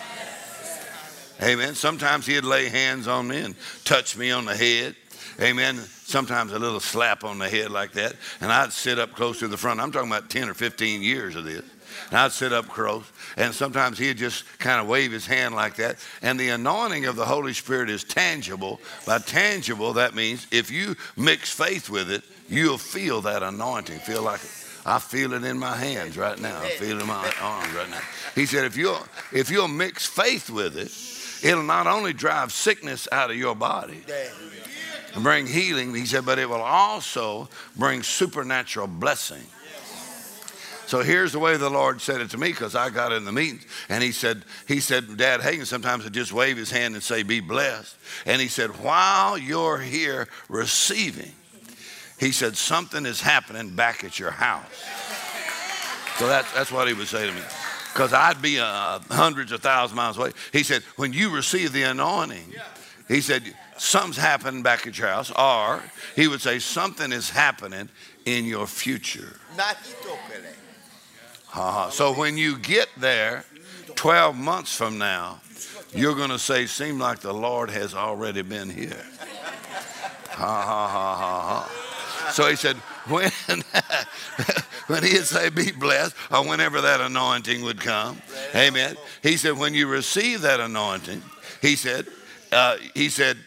amen. 1.41 1.75
Sometimes 1.75 2.25
he'd 2.25 2.43
lay 2.43 2.69
hands 2.69 3.07
on 3.07 3.27
me 3.27 3.41
and 3.41 3.55
touch 3.85 4.17
me 4.17 4.31
on 4.31 4.45
the 4.45 4.55
head. 4.55 4.95
Amen. 5.39 5.77
Sometimes 5.77 6.51
a 6.51 6.59
little 6.59 6.79
slap 6.79 7.23
on 7.23 7.39
the 7.39 7.49
head 7.49 7.71
like 7.71 7.93
that. 7.93 8.13
And 8.41 8.51
I'd 8.51 8.73
sit 8.73 8.99
up 8.99 9.13
close 9.13 9.39
to 9.39 9.47
the 9.47 9.57
front. 9.57 9.79
I'm 9.79 9.91
talking 9.91 10.11
about 10.11 10.29
10 10.29 10.49
or 10.49 10.53
15 10.53 11.01
years 11.01 11.35
of 11.35 11.45
this. 11.45 11.63
And 12.09 12.19
I'd 12.19 12.31
sit 12.31 12.53
up 12.53 12.67
close. 12.67 13.05
And 13.37 13.53
sometimes 13.53 13.97
he'd 13.97 14.17
just 14.17 14.45
kind 14.59 14.79
of 14.79 14.87
wave 14.87 15.11
his 15.11 15.25
hand 15.25 15.55
like 15.55 15.75
that. 15.75 15.97
And 16.21 16.39
the 16.39 16.49
anointing 16.49 17.05
of 17.05 17.15
the 17.15 17.25
Holy 17.25 17.53
Spirit 17.53 17.89
is 17.89 18.03
tangible. 18.03 18.79
By 19.05 19.19
tangible, 19.19 19.93
that 19.93 20.15
means 20.15 20.47
if 20.51 20.71
you 20.71 20.95
mix 21.15 21.51
faith 21.51 21.89
with 21.89 22.11
it, 22.11 22.23
you'll 22.49 22.77
feel 22.77 23.21
that 23.21 23.43
anointing. 23.43 23.99
Feel 23.99 24.23
like 24.23 24.43
it. 24.43 24.51
I 24.85 24.97
feel 24.97 25.33
it 25.33 25.43
in 25.43 25.59
my 25.59 25.75
hands 25.75 26.17
right 26.17 26.39
now. 26.39 26.59
I 26.59 26.69
feel 26.69 26.97
it 26.97 27.01
in 27.01 27.07
my 27.07 27.31
arms 27.39 27.73
right 27.73 27.89
now. 27.89 28.01
He 28.33 28.47
said, 28.47 28.65
if 28.65 28.75
you'll, 28.75 28.99
if 29.31 29.51
you'll 29.51 29.67
mix 29.67 30.07
faith 30.07 30.49
with 30.49 30.75
it, 30.75 30.91
it'll 31.47 31.63
not 31.63 31.85
only 31.87 32.13
drive 32.13 32.51
sickness 32.51 33.07
out 33.11 33.29
of 33.29 33.37
your 33.37 33.55
body 33.55 34.03
and 35.13 35.23
bring 35.23 35.45
healing, 35.45 35.93
he 35.93 36.05
said, 36.07 36.25
but 36.25 36.39
it 36.39 36.49
will 36.49 36.61
also 36.61 37.47
bring 37.75 38.01
supernatural 38.01 38.87
blessing. 38.87 39.43
So 40.91 40.99
here's 40.99 41.31
the 41.31 41.39
way 41.39 41.55
the 41.55 41.69
Lord 41.69 42.01
said 42.01 42.19
it 42.19 42.31
to 42.31 42.37
me 42.37 42.49
because 42.49 42.75
I 42.75 42.89
got 42.89 43.13
in 43.13 43.23
the 43.23 43.31
meetings 43.31 43.65
and 43.87 44.03
he 44.03 44.11
said, 44.11 44.43
he 44.67 44.81
said, 44.81 45.15
Dad 45.15 45.39
Hagin 45.39 45.65
sometimes 45.65 46.03
would 46.03 46.11
just 46.11 46.33
wave 46.33 46.57
his 46.57 46.69
hand 46.69 46.95
and 46.95 47.01
say, 47.01 47.23
be 47.23 47.39
blessed. 47.39 47.95
And 48.25 48.41
he 48.41 48.49
said, 48.49 48.71
while 48.83 49.37
you're 49.37 49.77
here 49.77 50.27
receiving, 50.49 51.31
he 52.19 52.33
said, 52.33 52.57
something 52.57 53.05
is 53.05 53.21
happening 53.21 53.73
back 53.73 54.03
at 54.03 54.19
your 54.19 54.31
house. 54.31 54.65
So 56.17 56.27
that's, 56.27 56.51
that's 56.51 56.73
what 56.73 56.89
he 56.89 56.93
would 56.93 57.07
say 57.07 57.25
to 57.25 57.31
me. 57.31 57.41
Because 57.93 58.11
I'd 58.11 58.41
be 58.41 58.59
uh, 58.59 58.99
hundreds 59.11 59.53
of 59.53 59.61
thousands 59.61 59.93
of 59.93 59.95
miles 59.95 60.17
away. 60.17 60.31
He 60.51 60.63
said, 60.63 60.83
when 60.97 61.13
you 61.13 61.33
receive 61.33 61.71
the 61.71 61.83
anointing, 61.83 62.53
he 63.07 63.21
said, 63.21 63.43
something's 63.77 64.17
happening 64.17 64.61
back 64.61 64.85
at 64.85 64.97
your 64.97 65.07
house. 65.07 65.31
Or 65.31 65.81
he 66.17 66.27
would 66.27 66.41
say, 66.41 66.59
something 66.59 67.13
is 67.13 67.29
happening 67.29 67.87
in 68.25 68.43
your 68.43 68.67
future. 68.67 69.37
Uh-huh. 71.53 71.89
So 71.89 72.13
when 72.13 72.37
you 72.37 72.57
get 72.57 72.87
there 72.97 73.43
12 73.95 74.35
months 74.35 74.75
from 74.75 74.97
now, 74.97 75.41
you're 75.93 76.15
going 76.15 76.29
to 76.29 76.39
say, 76.39 76.65
seem 76.65 76.99
like 76.99 77.19
the 77.19 77.33
Lord 77.33 77.69
has 77.69 77.93
already 77.93 78.41
been 78.41 78.69
here. 78.69 79.03
Ha 80.29 80.61
ha 80.61 80.87
ha 80.87 81.17
ha. 81.17 82.31
So 82.31 82.47
he 82.47 82.55
said, 82.55 82.77
when, 83.07 83.29
when 84.87 85.03
he'd 85.03 85.25
say, 85.25 85.49
be 85.49 85.71
blessed, 85.71 86.15
or 86.31 86.47
whenever 86.47 86.79
that 86.81 87.01
anointing 87.01 87.61
would 87.63 87.81
come, 87.81 88.21
amen. 88.55 88.95
He 89.21 89.35
said, 89.35 89.57
when 89.57 89.73
you 89.73 89.87
receive 89.87 90.41
that 90.41 90.61
anointing, 90.61 91.21
he 91.61 91.75
said, 91.75 92.07
uh, 92.53 92.77
he 92.93 93.09
said, 93.09 93.37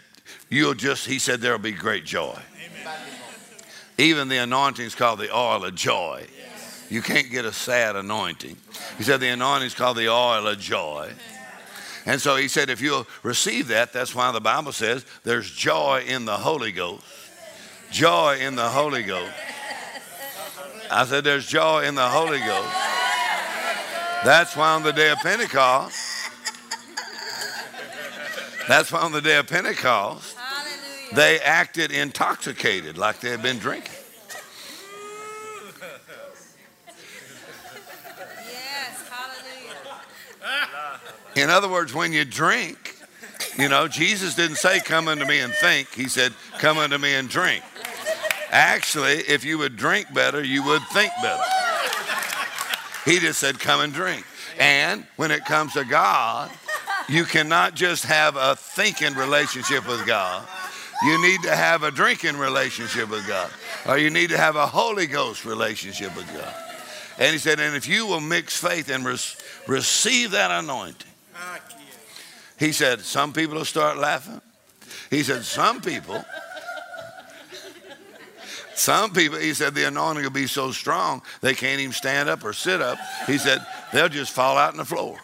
you'll 0.50 0.74
just, 0.74 1.06
he 1.06 1.18
said, 1.18 1.40
there'll 1.40 1.58
be 1.58 1.72
great 1.72 2.04
joy. 2.04 2.38
Even 3.96 4.28
the 4.28 4.38
anointing 4.38 4.84
is 4.84 4.94
called 4.94 5.20
the 5.20 5.34
oil 5.34 5.64
of 5.64 5.74
joy. 5.74 6.26
You 6.90 7.02
can't 7.02 7.30
get 7.30 7.44
a 7.44 7.52
sad 7.52 7.96
anointing. 7.96 8.56
He 8.98 9.04
said 9.04 9.20
the 9.20 9.28
anointing 9.28 9.66
is 9.66 9.74
called 9.74 9.96
the 9.96 10.08
oil 10.08 10.46
of 10.46 10.58
joy. 10.58 11.12
And 12.06 12.20
so 12.20 12.36
he 12.36 12.48
said, 12.48 12.68
if 12.68 12.80
you'll 12.80 13.06
receive 13.22 13.68
that, 13.68 13.92
that's 13.92 14.14
why 14.14 14.30
the 14.32 14.40
Bible 14.40 14.72
says 14.72 15.06
there's 15.22 15.50
joy 15.50 16.04
in 16.06 16.26
the 16.26 16.36
Holy 16.36 16.70
Ghost. 16.70 17.04
Joy 17.90 18.38
in 18.40 18.56
the 18.56 18.68
Holy 18.68 19.02
Ghost. 19.02 19.32
I 20.90 21.06
said, 21.06 21.24
there's 21.24 21.46
joy 21.46 21.84
in 21.84 21.94
the 21.94 22.08
Holy 22.08 22.40
Ghost. 22.40 22.68
That's 24.24 24.56
why 24.56 24.72
on 24.74 24.82
the 24.82 24.92
day 24.92 25.10
of 25.10 25.18
Pentecost, 25.18 25.98
that's 28.68 28.90
why 28.90 29.00
on 29.00 29.12
the 29.12 29.20
day 29.20 29.36
of 29.36 29.46
Pentecost, 29.46 30.36
they 31.12 31.38
acted 31.40 31.90
intoxicated 31.92 32.96
like 32.98 33.20
they 33.20 33.30
had 33.30 33.42
been 33.42 33.58
drinking. 33.58 33.94
Yes, 38.50 39.08
hallelujah. 39.10 39.74
In 41.36 41.50
other 41.50 41.68
words, 41.68 41.92
when 41.92 42.12
you 42.12 42.24
drink, 42.24 42.96
you 43.58 43.68
know, 43.68 43.88
Jesus 43.88 44.34
didn't 44.34 44.56
say, 44.56 44.80
Come 44.80 45.08
unto 45.08 45.24
me 45.24 45.40
and 45.40 45.52
think. 45.54 45.92
He 45.92 46.08
said, 46.08 46.32
Come 46.58 46.78
unto 46.78 46.98
me 46.98 47.14
and 47.14 47.28
drink. 47.28 47.62
Actually, 48.50 49.14
if 49.14 49.44
you 49.44 49.58
would 49.58 49.76
drink 49.76 50.12
better, 50.14 50.42
you 50.42 50.62
would 50.64 50.82
think 50.92 51.12
better. 51.22 51.42
He 53.04 53.18
just 53.18 53.38
said, 53.38 53.58
Come 53.58 53.80
and 53.80 53.92
drink. 53.92 54.24
And 54.58 55.06
when 55.16 55.30
it 55.30 55.44
comes 55.44 55.72
to 55.74 55.84
God, 55.84 56.50
you 57.08 57.24
cannot 57.24 57.74
just 57.74 58.04
have 58.04 58.36
a 58.36 58.56
thinking 58.56 59.14
relationship 59.14 59.86
with 59.88 60.06
God. 60.06 60.46
You 61.02 61.20
need 61.20 61.42
to 61.42 61.54
have 61.54 61.82
a 61.82 61.90
drinking 61.90 62.38
relationship 62.38 63.10
with 63.10 63.26
God, 63.26 63.50
or 63.86 63.98
you 63.98 64.10
need 64.10 64.30
to 64.30 64.38
have 64.38 64.56
a 64.56 64.66
Holy 64.66 65.06
Ghost 65.06 65.44
relationship 65.44 66.16
with 66.16 66.26
God. 66.32 66.54
And 67.18 67.32
he 67.32 67.38
said, 67.38 67.60
and 67.60 67.76
if 67.76 67.86
you 67.86 68.06
will 68.06 68.20
mix 68.20 68.56
faith 68.56 68.88
and 68.88 69.04
receive 69.04 70.30
that 70.30 70.50
anointing, 70.50 71.10
he 72.58 72.72
said, 72.72 73.00
some 73.00 73.32
people 73.32 73.56
will 73.56 73.64
start 73.64 73.98
laughing. 73.98 74.40
He 75.10 75.22
said, 75.22 75.44
some 75.44 75.80
people, 75.80 76.24
some 78.74 79.12
people, 79.12 79.38
he 79.38 79.54
said, 79.54 79.74
the 79.74 79.86
anointing 79.86 80.24
will 80.24 80.30
be 80.30 80.46
so 80.46 80.72
strong 80.72 81.22
they 81.40 81.54
can't 81.54 81.80
even 81.80 81.92
stand 81.92 82.28
up 82.28 82.44
or 82.44 82.52
sit 82.52 82.80
up. 82.80 82.98
He 83.26 83.38
said, 83.38 83.64
they'll 83.92 84.08
just 84.08 84.32
fall 84.32 84.56
out 84.56 84.72
on 84.72 84.76
the 84.76 84.84
floor. 84.84 85.18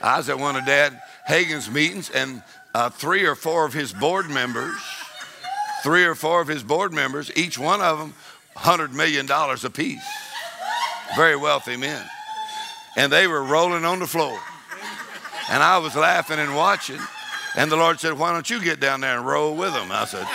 I 0.00 0.18
was 0.18 0.28
at 0.28 0.38
one 0.38 0.56
of 0.56 0.66
Dad 0.66 1.00
Hagin's 1.26 1.70
meetings, 1.70 2.10
and 2.10 2.42
uh, 2.74 2.90
three 2.90 3.24
or 3.24 3.34
four 3.34 3.64
of 3.64 3.72
his 3.72 3.92
board 3.92 4.28
members, 4.28 4.80
three 5.82 6.04
or 6.04 6.14
four 6.14 6.40
of 6.40 6.48
his 6.48 6.62
board 6.62 6.92
members, 6.92 7.30
each 7.36 7.58
one 7.58 7.80
of 7.80 7.98
them, 7.98 8.14
$100 8.56 8.92
million 8.92 9.30
apiece. 9.30 10.04
Very 11.16 11.36
wealthy 11.36 11.76
men. 11.76 12.04
And 12.96 13.12
they 13.12 13.26
were 13.26 13.42
rolling 13.42 13.84
on 13.84 13.98
the 13.98 14.06
floor. 14.06 14.38
And 15.52 15.62
I 15.62 15.76
was 15.76 15.94
laughing 15.94 16.38
and 16.38 16.56
watching. 16.56 16.98
And 17.56 17.70
the 17.70 17.76
Lord 17.76 18.00
said, 18.00 18.14
Why 18.14 18.32
don't 18.32 18.48
you 18.48 18.58
get 18.58 18.80
down 18.80 19.02
there 19.02 19.18
and 19.18 19.26
roll 19.26 19.54
with 19.54 19.74
them? 19.74 19.92
I 19.92 20.06
said, 20.06 20.26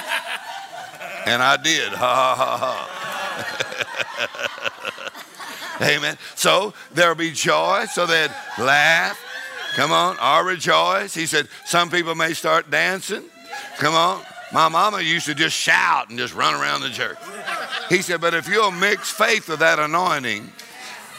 And 1.25 1.41
I 1.41 1.57
did. 1.57 1.89
Ha 1.89 2.35
ha 2.37 2.57
ha 2.57 2.57
ha. 5.79 5.81
Amen. 5.81 6.19
So 6.35 6.75
there'll 6.93 7.15
be 7.15 7.31
joy. 7.31 7.85
So 7.91 8.05
they'd 8.05 8.29
laugh. 8.59 9.19
Come 9.73 9.91
on, 9.91 10.17
or 10.19 10.45
rejoice. 10.47 11.15
He 11.15 11.25
said, 11.25 11.47
Some 11.65 11.89
people 11.89 12.13
may 12.13 12.33
start 12.33 12.69
dancing. 12.69 13.23
Come 13.77 13.95
on. 13.95 14.21
My 14.53 14.69
mama 14.69 15.01
used 15.01 15.25
to 15.25 15.33
just 15.33 15.55
shout 15.55 16.09
and 16.09 16.19
just 16.19 16.35
run 16.35 16.53
around 16.53 16.81
the 16.81 16.89
church. 16.89 17.17
He 17.89 18.03
said, 18.03 18.21
But 18.21 18.35
if 18.35 18.47
you'll 18.47 18.69
mix 18.69 19.09
faith 19.09 19.49
with 19.49 19.59
that 19.59 19.79
anointing, 19.79 20.51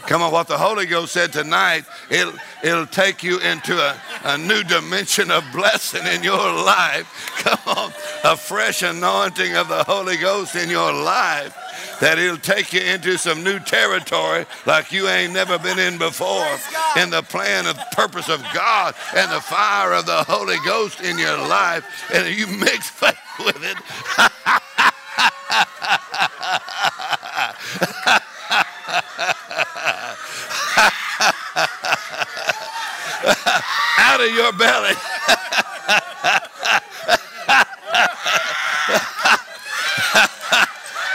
Come 0.08 0.22
on, 0.22 0.32
what 0.32 0.48
the 0.48 0.56
Holy 0.56 0.86
Ghost 0.86 1.12
said 1.12 1.34
tonight, 1.34 1.84
it'll, 2.08 2.32
it'll 2.64 2.86
take 2.86 3.22
you 3.22 3.40
into 3.40 3.78
a, 3.78 3.94
a 4.24 4.38
new 4.38 4.62
dimension 4.64 5.30
of 5.30 5.44
blessing 5.52 6.06
in 6.06 6.22
your 6.22 6.38
life. 6.38 7.06
Come 7.44 7.76
on, 7.76 7.92
a 8.24 8.34
fresh 8.34 8.80
anointing 8.80 9.54
of 9.54 9.68
the 9.68 9.84
Holy 9.84 10.16
Ghost 10.16 10.56
in 10.56 10.70
your 10.70 10.94
life 10.94 11.54
that 12.00 12.18
it'll 12.18 12.38
take 12.38 12.72
you 12.72 12.80
into 12.80 13.18
some 13.18 13.44
new 13.44 13.58
territory 13.58 14.46
like 14.64 14.92
you 14.92 15.08
ain't 15.08 15.34
never 15.34 15.58
been 15.58 15.78
in 15.78 15.98
before 15.98 16.56
in 16.96 17.10
the 17.10 17.20
plan 17.20 17.66
and 17.66 17.78
purpose 17.92 18.30
of 18.30 18.42
God 18.54 18.94
and 19.14 19.30
the 19.30 19.42
fire 19.42 19.92
of 19.92 20.06
the 20.06 20.24
Holy 20.24 20.56
Ghost 20.64 21.02
in 21.02 21.18
your 21.18 21.36
life. 21.36 21.84
And 22.14 22.34
you 22.34 22.46
mix 22.46 22.88
faith 22.98 23.14
with 23.40 23.62
it. 23.62 23.76
out 33.98 34.20
of 34.20 34.34
your 34.34 34.52
belly. 34.52 34.94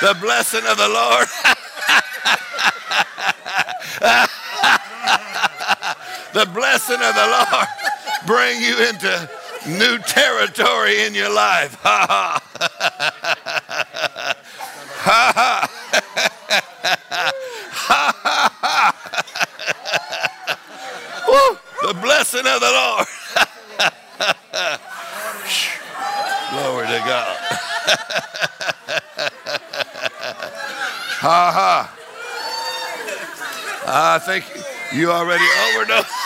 the 0.01 0.15
blessing 0.21 0.65
of 0.67 0.77
the 0.77 0.89
Lord. 0.89 1.27
the 6.33 6.45
blessing 6.53 7.01
of 7.01 7.15
the 7.15 7.47
Lord 7.51 7.67
bring 8.27 8.61
you 8.61 8.77
into 8.87 9.29
new 9.65 9.97
territory 9.99 11.01
in 11.03 11.15
your 11.15 11.29
life. 11.33 11.75
Ha 11.81 12.05
ha. 12.07 12.39
Ha 15.05 15.31
ha. 15.35 15.69
Woo, 21.27 21.57
the 21.87 21.93
blessing 22.33 22.51
of 22.51 22.59
the 22.61 22.71
Lord. 22.71 23.07
Glory 26.51 26.87
to 26.87 26.99
God. 27.05 27.37
ha 31.19 31.51
ha. 31.53 31.89
I 33.85 34.19
think 34.19 34.45
you 34.93 35.11
already 35.11 35.45
overdosed. 35.75 36.09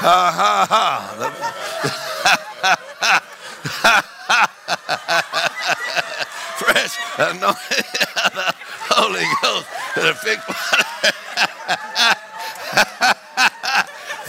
Ha 0.00 0.32
ha 0.32 0.66
ha. 0.70 0.86
Fresh 6.56 6.96
the 7.18 7.34
Holy 8.90 9.24
Ghost. 9.42 9.66
The 9.94 10.14
fix 10.24 10.40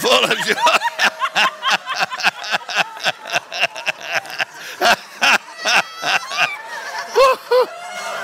Full 0.02 0.24
of 0.24 0.38
joy. 0.46 0.56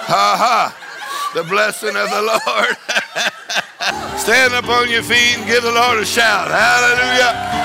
Ha 0.08 0.36
ha. 0.39 1.32
The 1.36 1.43
blessing 1.43 1.95
of 1.97 2.10
the 2.10 2.21
Lord. 2.21 2.78
Stand 4.19 4.54
up 4.54 4.69
on 4.69 4.89
your 4.89 5.04
feet 5.04 5.38
and 5.38 5.45
give 5.45 5.63
the 5.63 5.71
Lord 5.71 6.00
a 6.00 6.06
shout. 6.06 6.47
Hallelujah. 6.47 7.57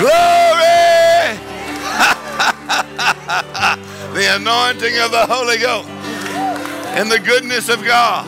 Glory! 0.00 0.08
the 4.14 4.34
anointing 4.34 4.98
of 4.98 5.10
the 5.12 5.26
Holy 5.28 5.58
Ghost 5.58 5.88
and 6.96 7.12
the 7.12 7.18
goodness 7.18 7.68
of 7.68 7.84
God. 7.84 8.26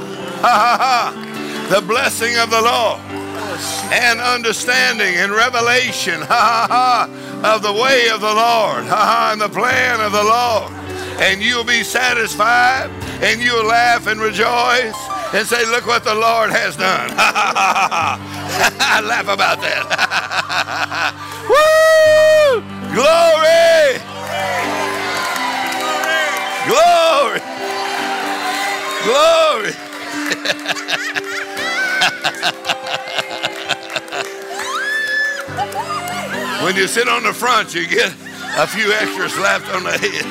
The 1.73 1.81
blessing 1.81 2.37
of 2.37 2.51
the 2.51 2.61
Lord 2.61 3.01
and 3.93 4.21
understanding 4.21 5.15
and 5.17 5.33
revelation. 5.33 6.23
Of 7.43 7.63
the 7.63 7.73
way 7.73 8.09
of 8.09 8.21
the 8.21 8.33
Lord. 8.33 8.85
And 8.85 9.41
the 9.41 9.49
plan 9.49 10.01
of 10.01 10.13
the 10.13 10.23
Lord. 10.23 10.71
And 11.21 11.43
you'll 11.43 11.65
be 11.65 11.83
satisfied 11.83 12.91
and 13.23 13.41
you'll 13.41 13.65
laugh 13.65 14.07
and 14.07 14.21
rejoice 14.21 14.95
and 15.35 15.47
say, 15.47 15.65
Look 15.67 15.87
what 15.87 16.05
the 16.05 16.15
Lord 16.15 16.51
has 16.51 16.77
done. 16.77 17.11
I 18.81 19.01
laugh 19.01 19.29
about 19.29 19.61
that. 19.61 19.85
Woo! 21.49 22.63
Glory! 22.95 23.99
Glory! 26.69 27.41
Glory! 29.05 29.73
when 36.63 36.77
you 36.77 36.87
sit 36.87 37.09
on 37.09 37.23
the 37.23 37.33
front, 37.33 37.75
you 37.75 37.89
get 37.89 38.13
a 38.57 38.67
few 38.67 38.93
extra 38.93 39.31
slaps 39.31 39.71
on 39.71 39.85
the 39.85 39.97
head. 39.99 40.25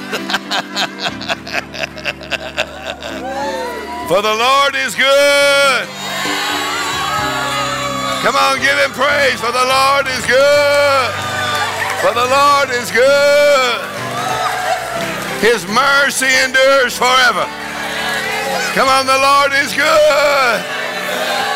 For 4.08 4.22
the 4.22 4.36
Lord 4.36 4.76
is 4.76 4.94
good. 4.96 5.88
Come 8.22 8.36
on, 8.36 8.62
give 8.62 8.78
him 8.78 8.92
praise. 8.92 9.42
For 9.42 9.52
the 9.52 9.66
Lord 9.66 10.06
is 10.06 10.24
good. 10.30 11.10
For 12.06 12.14
the 12.14 12.28
Lord 12.30 12.70
is 12.70 12.92
good. 12.94 13.82
His 15.42 15.66
mercy 15.66 16.30
endures 16.46 16.96
forever. 16.96 17.50
Come 18.78 18.88
on, 18.88 19.08
the 19.08 19.18
Lord 19.18 19.54
is 19.54 19.74
good. 19.74 20.62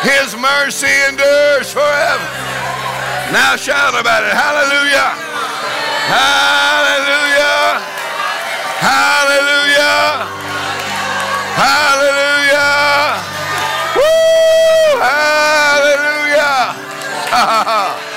His 0.02 0.34
mercy 0.34 0.90
endures 1.06 1.70
forever. 1.70 2.26
Now 3.30 3.54
shout 3.54 3.94
about 3.94 4.24
it. 4.24 4.34
Hallelujah. 4.34 5.14
Hallelujah. 6.10 7.78
Hallelujah. 8.82 10.26
Hallelujah. 11.62 13.22
Woo! 13.94 15.00
Hallelujah. 15.00 15.65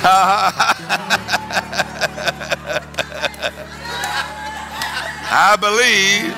ha. 0.00 0.78
I 5.30 5.56
believe 5.56 6.32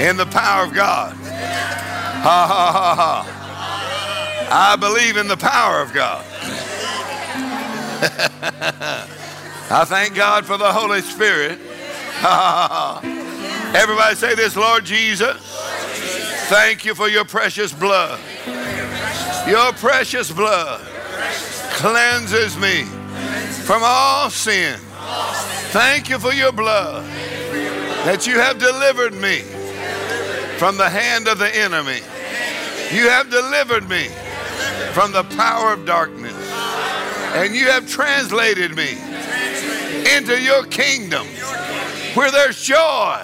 in 0.00 0.16
the 0.16 0.26
power 0.26 0.64
of 0.64 0.74
God. 0.74 1.14
Ha. 2.22 3.24
I 4.50 4.76
believe 4.76 5.16
in 5.16 5.26
the 5.28 5.36
power 5.36 5.80
of 5.80 5.92
God. 5.94 6.24
I 9.68 9.84
thank 9.84 10.14
God 10.14 10.46
for 10.46 10.56
the 10.56 10.72
Holy 10.72 11.00
Spirit. 11.00 11.58
Everybody 13.74 14.14
say 14.14 14.36
this, 14.36 14.54
Lord 14.54 14.84
Jesus. 14.84 15.36
Thank 16.48 16.84
you 16.84 16.94
for 16.94 17.08
your 17.08 17.24
precious 17.24 17.72
blood. 17.72 18.20
Your 19.48 19.72
precious 19.72 20.30
blood 20.30 20.80
cleanses 21.72 22.56
me 22.56 22.84
from 23.64 23.82
all 23.84 24.30
sin. 24.30 24.78
Thank 25.70 26.10
you 26.10 26.20
for 26.20 26.32
your 26.32 26.52
blood 26.52 27.04
that 28.04 28.24
you 28.24 28.38
have 28.38 28.60
delivered 28.60 29.14
me 29.14 29.40
from 30.58 30.76
the 30.76 30.88
hand 30.88 31.26
of 31.26 31.38
the 31.38 31.54
enemy. 31.56 31.98
You 32.96 33.08
have 33.08 33.30
delivered 33.30 33.88
me 33.88 34.06
from 34.92 35.10
the 35.10 35.24
power 35.36 35.72
of 35.72 35.84
darkness. 35.84 36.34
And 37.34 37.54
you 37.54 37.66
have 37.66 37.88
translated 37.88 38.76
me 38.76 38.96
into 40.16 40.40
your 40.40 40.64
kingdom 40.64 41.26
where 42.14 42.30
there's 42.30 42.62
joy, 42.62 43.20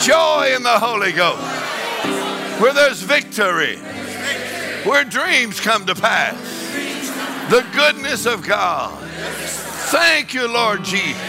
joy 0.00 0.54
in 0.56 0.62
the 0.62 0.78
Holy 0.78 1.12
Ghost, 1.12 1.42
where 2.60 2.72
there's 2.72 3.02
victory, 3.02 3.76
where 4.84 5.04
dreams 5.04 5.60
come 5.60 5.84
to 5.84 5.94
pass, 5.94 6.34
the 7.50 7.66
goodness 7.74 8.24
of 8.24 8.46
God. 8.46 8.98
Thank 9.90 10.32
you, 10.32 10.48
Lord 10.48 10.82
Jesus, 10.82 11.20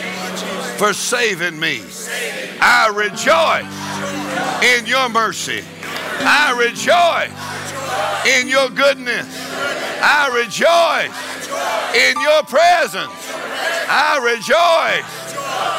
for 0.78 0.94
saving 0.94 1.60
me. 1.60 1.82
I 2.62 2.88
rejoice 2.96 4.64
in 4.64 4.86
your 4.86 5.10
mercy. 5.10 5.62
I 6.22 6.56
rejoice 6.58 7.34
in 8.26 8.48
your 8.48 8.70
goodness. 8.70 9.28
I 10.02 10.32
rejoice 10.34 11.12
in 11.94 12.22
your 12.22 12.44
presence. 12.44 13.43
I 13.88 14.18
rejoice 14.24 15.34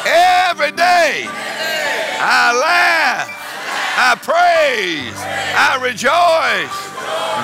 every 0.07 0.73
day. 0.73 1.27
I 2.21 2.53
laugh. 2.59 3.29
I 3.97 4.15
praise. 4.17 5.15
I 5.57 5.79
rejoice. 5.83 6.75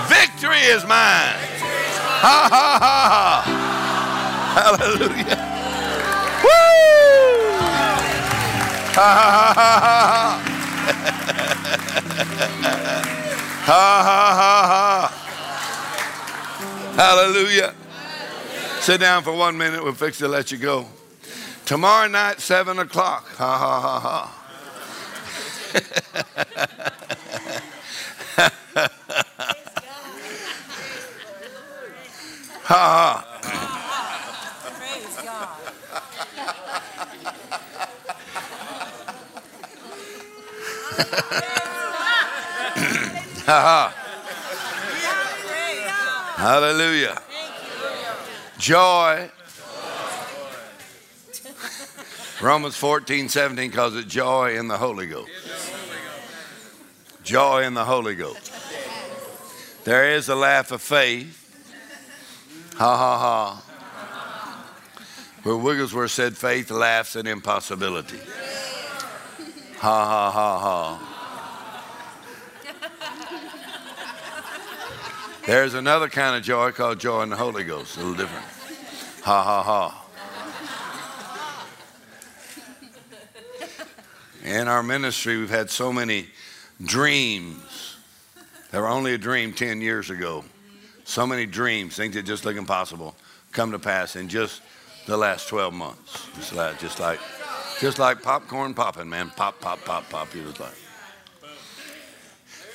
Victory 0.08 0.58
is 0.58 0.82
mine. 0.84 1.38
Ha 2.22 2.48
ha 2.50 2.78
ha 2.78 3.08
ha. 3.08 3.42
Hallelujah. 4.54 5.38
Woo! 6.42 7.60
Ha 8.96 9.10
ha 9.16 9.28
ha 9.54 9.68
ha 9.80 10.02
ha. 10.10 10.50
Ha 13.66 13.82
ha 14.08 14.24
ha 14.40 14.50
ha. 14.66 15.20
Hallelujah. 16.96 17.74
Sit 18.80 18.98
down 18.98 19.22
for 19.22 19.32
one 19.36 19.58
minute. 19.58 19.84
We'll 19.84 19.92
fix 19.92 20.16
to 20.18 20.28
let 20.28 20.50
you 20.50 20.56
go. 20.56 20.86
Tomorrow 21.66 22.08
night, 22.08 22.40
7 22.40 22.78
o'clock. 22.78 23.28
Ha 23.36 23.58
ha 23.58 23.80
ha 23.80 24.00
ha. 24.00 24.40
ha 32.64 32.74
ha. 32.96 33.26
Praise 34.78 35.16
God. 35.24 35.60
Ha 43.46 43.58
ha. 43.60 43.92
Hallelujah. 46.36 47.29
Joy. 48.60 49.30
Romans 52.42 52.76
14, 52.76 53.30
17 53.30 53.70
calls 53.70 53.96
it 53.96 54.06
joy 54.06 54.58
in 54.58 54.68
the 54.68 54.76
Holy 54.76 55.06
Ghost. 55.06 55.30
Joy 57.24 57.64
in 57.64 57.72
the 57.72 57.84
Holy 57.84 58.14
Ghost. 58.14 58.52
There 59.84 60.10
is 60.10 60.28
a 60.28 60.34
laugh 60.34 60.72
of 60.72 60.82
faith. 60.82 61.38
Ha 62.76 62.96
ha 62.96 63.18
ha. 63.18 63.64
Where 65.42 65.56
Wigglesworth 65.56 66.10
said, 66.10 66.36
faith 66.36 66.70
laughs 66.70 67.16
at 67.16 67.26
impossibility. 67.26 68.20
Ha 69.78 70.04
ha 70.04 70.30
ha 70.30 70.58
ha. 70.58 71.09
There's 75.50 75.74
another 75.74 76.08
kind 76.08 76.36
of 76.36 76.44
joy 76.44 76.70
called 76.70 77.00
joy 77.00 77.22
in 77.22 77.30
the 77.30 77.36
Holy 77.36 77.64
Ghost, 77.64 77.96
a 77.96 77.98
little 77.98 78.14
different. 78.14 78.44
Ha 79.24 79.42
ha 79.42 79.62
ha. 79.64 80.06
In 84.44 84.68
our 84.68 84.84
ministry, 84.84 85.38
we've 85.38 85.50
had 85.50 85.68
so 85.68 85.92
many 85.92 86.28
dreams. 86.80 87.96
They 88.70 88.78
were 88.78 88.86
only 88.86 89.14
a 89.14 89.18
dream 89.18 89.52
10 89.52 89.80
years 89.80 90.08
ago. 90.08 90.44
So 91.02 91.26
many 91.26 91.46
dreams, 91.46 91.96
things 91.96 92.14
that 92.14 92.26
just 92.26 92.44
look 92.44 92.54
impossible, 92.54 93.16
come 93.50 93.72
to 93.72 93.80
pass 93.80 94.14
in 94.14 94.28
just 94.28 94.62
the 95.06 95.16
last 95.16 95.48
12 95.48 95.74
months. 95.74 96.28
Just 96.36 96.52
like, 96.52 96.78
just 96.78 97.00
like, 97.00 97.18
just 97.80 97.98
like 97.98 98.22
popcorn 98.22 98.72
popping, 98.72 99.08
man. 99.08 99.30
Pop, 99.30 99.60
pop, 99.60 99.84
pop, 99.84 100.08
pop. 100.10 100.32
It 100.32 100.46
was 100.46 100.60
like. 100.60 100.76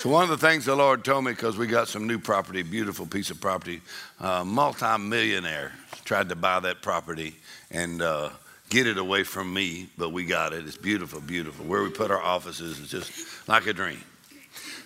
So 0.06 0.12
one 0.12 0.22
of 0.24 0.30
the 0.30 0.38
things 0.38 0.66
the 0.66 0.76
Lord 0.76 1.04
told 1.04 1.26
me, 1.26 1.32
because 1.32 1.58
we 1.58 1.66
got 1.66 1.88
some 1.88 2.06
new 2.06 2.20
property, 2.20 2.62
beautiful 2.62 3.08
piece 3.08 3.32
of 3.32 3.42
property, 3.42 3.82
uh, 4.20 4.44
multi-millionaire 4.44 5.72
tried 6.04 6.30
to 6.30 6.36
buy 6.36 6.60
that 6.60 6.84
property 6.84 7.36
and 7.72 8.04
uh, 8.04 8.30
get 8.70 8.86
it 8.86 9.00
away 9.00 9.24
from 9.24 9.52
me, 9.52 9.90
but 9.98 10.14
we 10.14 10.24
got 10.24 10.54
it. 10.54 10.64
It's 10.68 10.78
beautiful, 10.78 11.22
beautiful. 11.22 11.66
Where 11.66 11.82
we 11.82 11.90
put 11.90 12.12
our 12.12 12.22
offices 12.22 12.78
is 12.78 12.92
just 12.92 13.50
like 13.50 13.66
a 13.66 13.74
dream. 13.74 14.00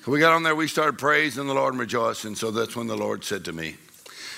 So 0.05 0.13
we 0.13 0.21
got 0.21 0.31
on 0.31 0.43
there, 0.43 0.55
we 0.55 0.69
started 0.69 0.97
praising 0.97 1.47
the 1.47 1.53
Lord 1.53 1.73
and 1.73 1.81
rejoicing. 1.81 2.35
So 2.35 2.49
that's 2.49 2.77
when 2.77 2.87
the 2.87 2.95
Lord 2.95 3.25
said 3.25 3.43
to 3.43 3.51
me, 3.51 3.75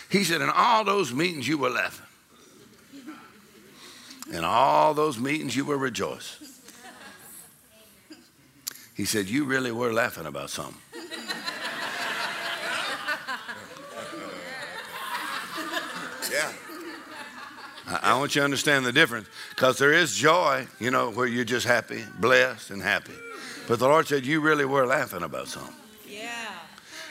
He 0.10 0.24
said, 0.24 0.42
In 0.42 0.50
all 0.50 0.84
those 0.84 1.14
meetings 1.14 1.48
you 1.48 1.60
were 1.60 1.70
laughing. 1.70 2.08
In 4.34 4.44
all 4.44 4.96
those 4.96 5.20
meetings 5.20 5.56
you 5.56 5.64
were 5.64 5.78
rejoicing. 5.78 6.48
He 9.02 9.06
said, 9.06 9.28
You 9.28 9.46
really 9.46 9.72
were 9.72 9.92
laughing 9.92 10.28
about 10.28 10.52
something. 10.52 10.78
yeah. 16.32 16.52
I, 17.88 18.00
I 18.04 18.20
want 18.20 18.36
you 18.36 18.42
to 18.42 18.46
understand 18.46 18.86
the 18.86 18.92
difference 18.92 19.28
because 19.50 19.80
there 19.80 19.92
is 19.92 20.16
joy, 20.16 20.68
you 20.80 20.92
know, 20.92 21.10
where 21.10 21.26
you're 21.26 21.44
just 21.44 21.66
happy, 21.66 22.06
blessed, 22.20 22.70
and 22.70 22.80
happy. 22.80 23.16
But 23.68 23.80
the 23.80 23.88
Lord 23.88 24.08
said, 24.08 24.24
You 24.24 24.40
really 24.40 24.66
were 24.66 24.86
laughing 24.86 25.24
about 25.24 25.48
something. 25.48 25.74
Yeah. 26.08 26.54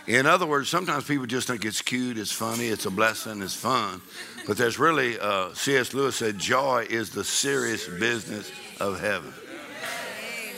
In 0.07 0.26
other 0.26 0.46
words, 0.46 0.68
sometimes 0.68 1.03
people 1.09 1.26
just 1.26 1.48
think 1.48 1.64
it's 1.64 1.83
cute, 1.83 2.18
it's 2.18 2.31
funny, 2.31 2.68
it's 2.68 2.87
a 2.87 2.90
blessing, 2.90 3.42
it's 3.42 3.57
fun. 3.57 4.00
But 4.46 4.57
there's 4.57 4.79
really, 4.79 5.18
uh, 5.18 5.55
C.S. 5.55 5.92
Lewis 5.92 6.14
said, 6.14 6.38
joy 6.38 6.87
is 6.88 7.11
the 7.11 7.24
serious 7.24 7.88
business 7.88 8.48
of 8.79 9.00
heaven. 9.00 9.35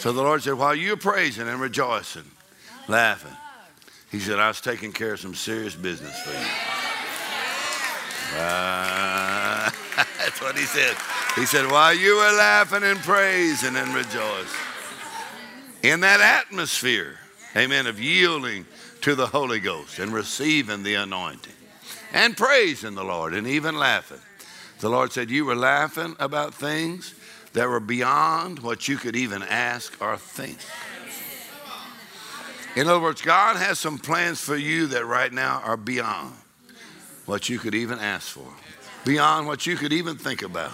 So 0.02 0.10
the 0.12 0.20
Lord 0.20 0.42
said, 0.42 0.54
while 0.54 0.74
you're 0.74 0.96
praising 0.96 1.46
and 1.46 1.60
rejoicing, 1.60 2.28
laughing, 2.88 3.36
He 4.10 4.18
said, 4.18 4.40
I 4.40 4.48
was 4.48 4.60
taking 4.60 4.90
care 4.90 5.12
of 5.12 5.20
some 5.20 5.32
serious 5.32 5.76
business 5.76 6.20
for 6.22 6.32
you. 6.32 6.46
Uh, 8.36 9.70
that's 10.18 10.42
what 10.42 10.58
He 10.58 10.64
said. 10.64 10.96
He 11.36 11.46
said, 11.46 11.70
while 11.70 11.94
you 11.94 12.16
were 12.16 12.36
laughing 12.36 12.82
and 12.82 12.98
praising 12.98 13.76
and 13.76 13.94
rejoicing, 13.94 14.58
in 15.84 16.00
that 16.00 16.20
atmosphere, 16.20 17.20
amen, 17.56 17.86
of 17.86 18.00
yielding 18.00 18.66
to 19.02 19.14
the 19.14 19.28
Holy 19.28 19.60
Ghost 19.60 20.00
and 20.00 20.12
receiving 20.12 20.82
the 20.82 20.94
anointing 20.94 21.52
and 22.12 22.36
praising 22.36 22.96
the 22.96 23.04
Lord 23.04 23.34
and 23.34 23.46
even 23.46 23.78
laughing. 23.78 24.18
The 24.80 24.88
Lord 24.88 25.12
said, 25.12 25.30
You 25.30 25.44
were 25.44 25.54
laughing 25.54 26.16
about 26.18 26.54
things 26.54 27.14
that 27.52 27.68
were 27.68 27.80
beyond 27.80 28.60
what 28.60 28.88
you 28.88 28.96
could 28.96 29.16
even 29.16 29.42
ask 29.42 30.00
or 30.00 30.16
think. 30.16 30.58
In 32.74 32.88
other 32.88 33.00
words, 33.00 33.20
God 33.20 33.56
has 33.56 33.78
some 33.78 33.98
plans 33.98 34.40
for 34.40 34.56
you 34.56 34.86
that 34.88 35.04
right 35.04 35.30
now 35.30 35.60
are 35.62 35.76
beyond 35.76 36.32
what 37.26 37.48
you 37.48 37.58
could 37.58 37.74
even 37.74 37.98
ask 37.98 38.28
for, 38.28 38.48
beyond 39.04 39.46
what 39.46 39.66
you 39.66 39.76
could 39.76 39.92
even 39.92 40.16
think 40.16 40.40
about. 40.42 40.72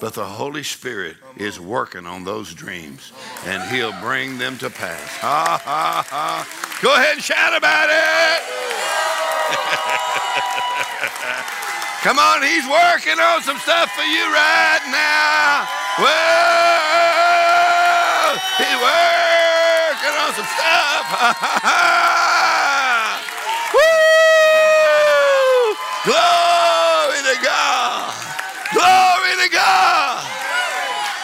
But 0.00 0.12
the 0.12 0.24
Holy 0.24 0.62
Spirit 0.62 1.16
is 1.38 1.58
working 1.58 2.06
on 2.06 2.24
those 2.24 2.52
dreams 2.52 3.12
and 3.46 3.62
He'll 3.74 3.98
bring 4.00 4.36
them 4.36 4.58
to 4.58 4.68
pass. 4.68 5.16
Ha, 5.18 5.60
ha, 5.64 6.06
ha. 6.06 6.78
Go 6.82 6.92
ahead 6.94 7.14
and 7.14 7.22
shout 7.22 7.56
about 7.56 7.88
it. 7.88 8.42
Come 12.04 12.18
on, 12.18 12.42
He's 12.42 12.68
working 12.68 13.18
on 13.18 13.40
some 13.40 13.56
stuff 13.58 13.88
for 13.92 14.04
you 14.04 14.24
right 14.28 14.84
now. 14.92 15.83
Whoa! 15.96 16.10
He's 18.58 18.78
working 18.82 20.14
on 20.18 20.34
some 20.34 20.44
stuff. 20.44 21.06
Woo! 23.74 23.80
Glory 26.04 27.20
to 27.22 27.36
God. 27.44 28.12
Glory 28.72 29.32
to 29.38 29.48
God. 29.52 30.24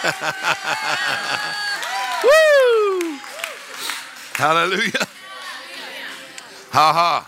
Woo! 2.25 3.19
Hallelujah. 4.35 5.07
Ha 6.71 6.93
ha. 6.93 7.27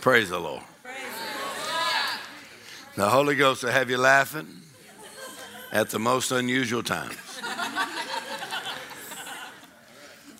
Praise 0.00 0.30
the 0.30 0.38
Lord. 0.40 0.62
The 2.96 3.10
Holy 3.10 3.34
Ghost 3.34 3.62
will 3.62 3.72
have 3.72 3.90
you 3.90 3.98
laughing 3.98 4.48
at 5.70 5.90
the 5.90 5.98
most 5.98 6.32
unusual 6.32 6.82
times. 6.82 7.14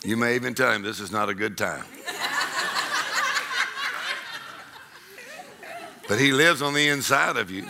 You 0.02 0.16
may 0.16 0.36
even 0.36 0.54
tell 0.54 0.72
him 0.72 0.80
this 0.82 0.98
is 0.98 1.12
not 1.12 1.28
a 1.28 1.34
good 1.34 1.58
time. 1.58 1.84
But 6.08 6.18
he 6.18 6.32
lives 6.32 6.62
on 6.62 6.72
the 6.72 6.88
inside 6.88 7.36
of 7.36 7.50
you. 7.50 7.66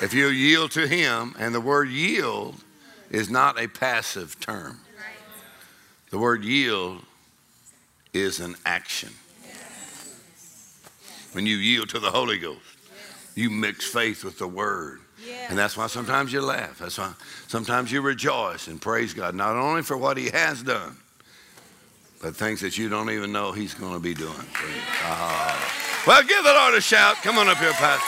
If 0.00 0.14
you 0.14 0.28
yield 0.28 0.70
to 0.70 0.86
him, 0.86 1.34
and 1.38 1.54
the 1.54 1.60
word 1.60 1.90
yield 1.90 2.54
is 3.10 3.28
not 3.28 3.60
a 3.60 3.68
passive 3.68 4.40
term, 4.40 4.80
the 6.08 6.18
word 6.18 6.44
yield 6.44 7.02
is 8.14 8.40
an 8.40 8.56
action. 8.64 9.10
When 11.32 11.44
you 11.44 11.56
yield 11.56 11.90
to 11.90 11.98
the 11.98 12.10
Holy 12.10 12.38
Ghost, 12.38 12.75
you 13.36 13.50
mix 13.50 13.86
faith 13.86 14.24
with 14.24 14.38
the 14.38 14.48
word. 14.48 14.98
And 15.48 15.56
that's 15.58 15.76
why 15.76 15.86
sometimes 15.86 16.32
you 16.32 16.40
laugh. 16.40 16.78
That's 16.78 16.98
why 16.98 17.12
sometimes 17.46 17.92
you 17.92 18.00
rejoice 18.00 18.66
and 18.66 18.80
praise 18.80 19.14
God, 19.14 19.34
not 19.34 19.54
only 19.56 19.82
for 19.82 19.96
what 19.96 20.16
He 20.16 20.30
has 20.30 20.62
done, 20.62 20.96
but 22.20 22.34
things 22.34 22.60
that 22.62 22.78
you 22.78 22.88
don't 22.88 23.10
even 23.10 23.30
know 23.32 23.52
He's 23.52 23.74
going 23.74 23.94
to 23.94 24.00
be 24.00 24.14
doing 24.14 24.32
for 24.32 24.66
you. 24.66 24.82
Ah. 25.02 26.02
Well, 26.06 26.22
give 26.22 26.42
the 26.44 26.52
Lord 26.52 26.74
a 26.74 26.80
shout. 26.80 27.16
Come 27.16 27.38
on 27.38 27.48
up 27.48 27.58
here, 27.58 27.72
Pastor. 27.72 28.04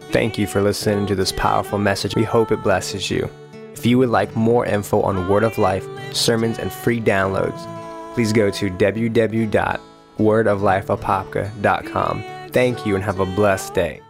Thank 0.12 0.38
you 0.38 0.46
for 0.46 0.62
listening 0.62 1.06
to 1.06 1.14
this 1.14 1.32
powerful 1.32 1.78
message. 1.78 2.16
We 2.16 2.24
hope 2.24 2.50
it 2.50 2.62
blesses 2.62 3.10
you. 3.10 3.28
If 3.74 3.84
you 3.84 3.98
would 3.98 4.08
like 4.08 4.34
more 4.34 4.64
info 4.64 5.02
on 5.02 5.28
Word 5.28 5.44
of 5.44 5.58
Life, 5.58 5.86
sermons, 6.14 6.58
and 6.58 6.72
free 6.72 7.00
downloads, 7.00 7.62
please 8.14 8.32
go 8.32 8.50
to 8.50 8.70
www.wordoflifeapopka.com. 10.18 12.24
Thank 12.50 12.86
you 12.86 12.94
and 12.94 13.04
have 13.04 13.20
a 13.20 13.26
blessed 13.26 13.74
day. 13.74 14.00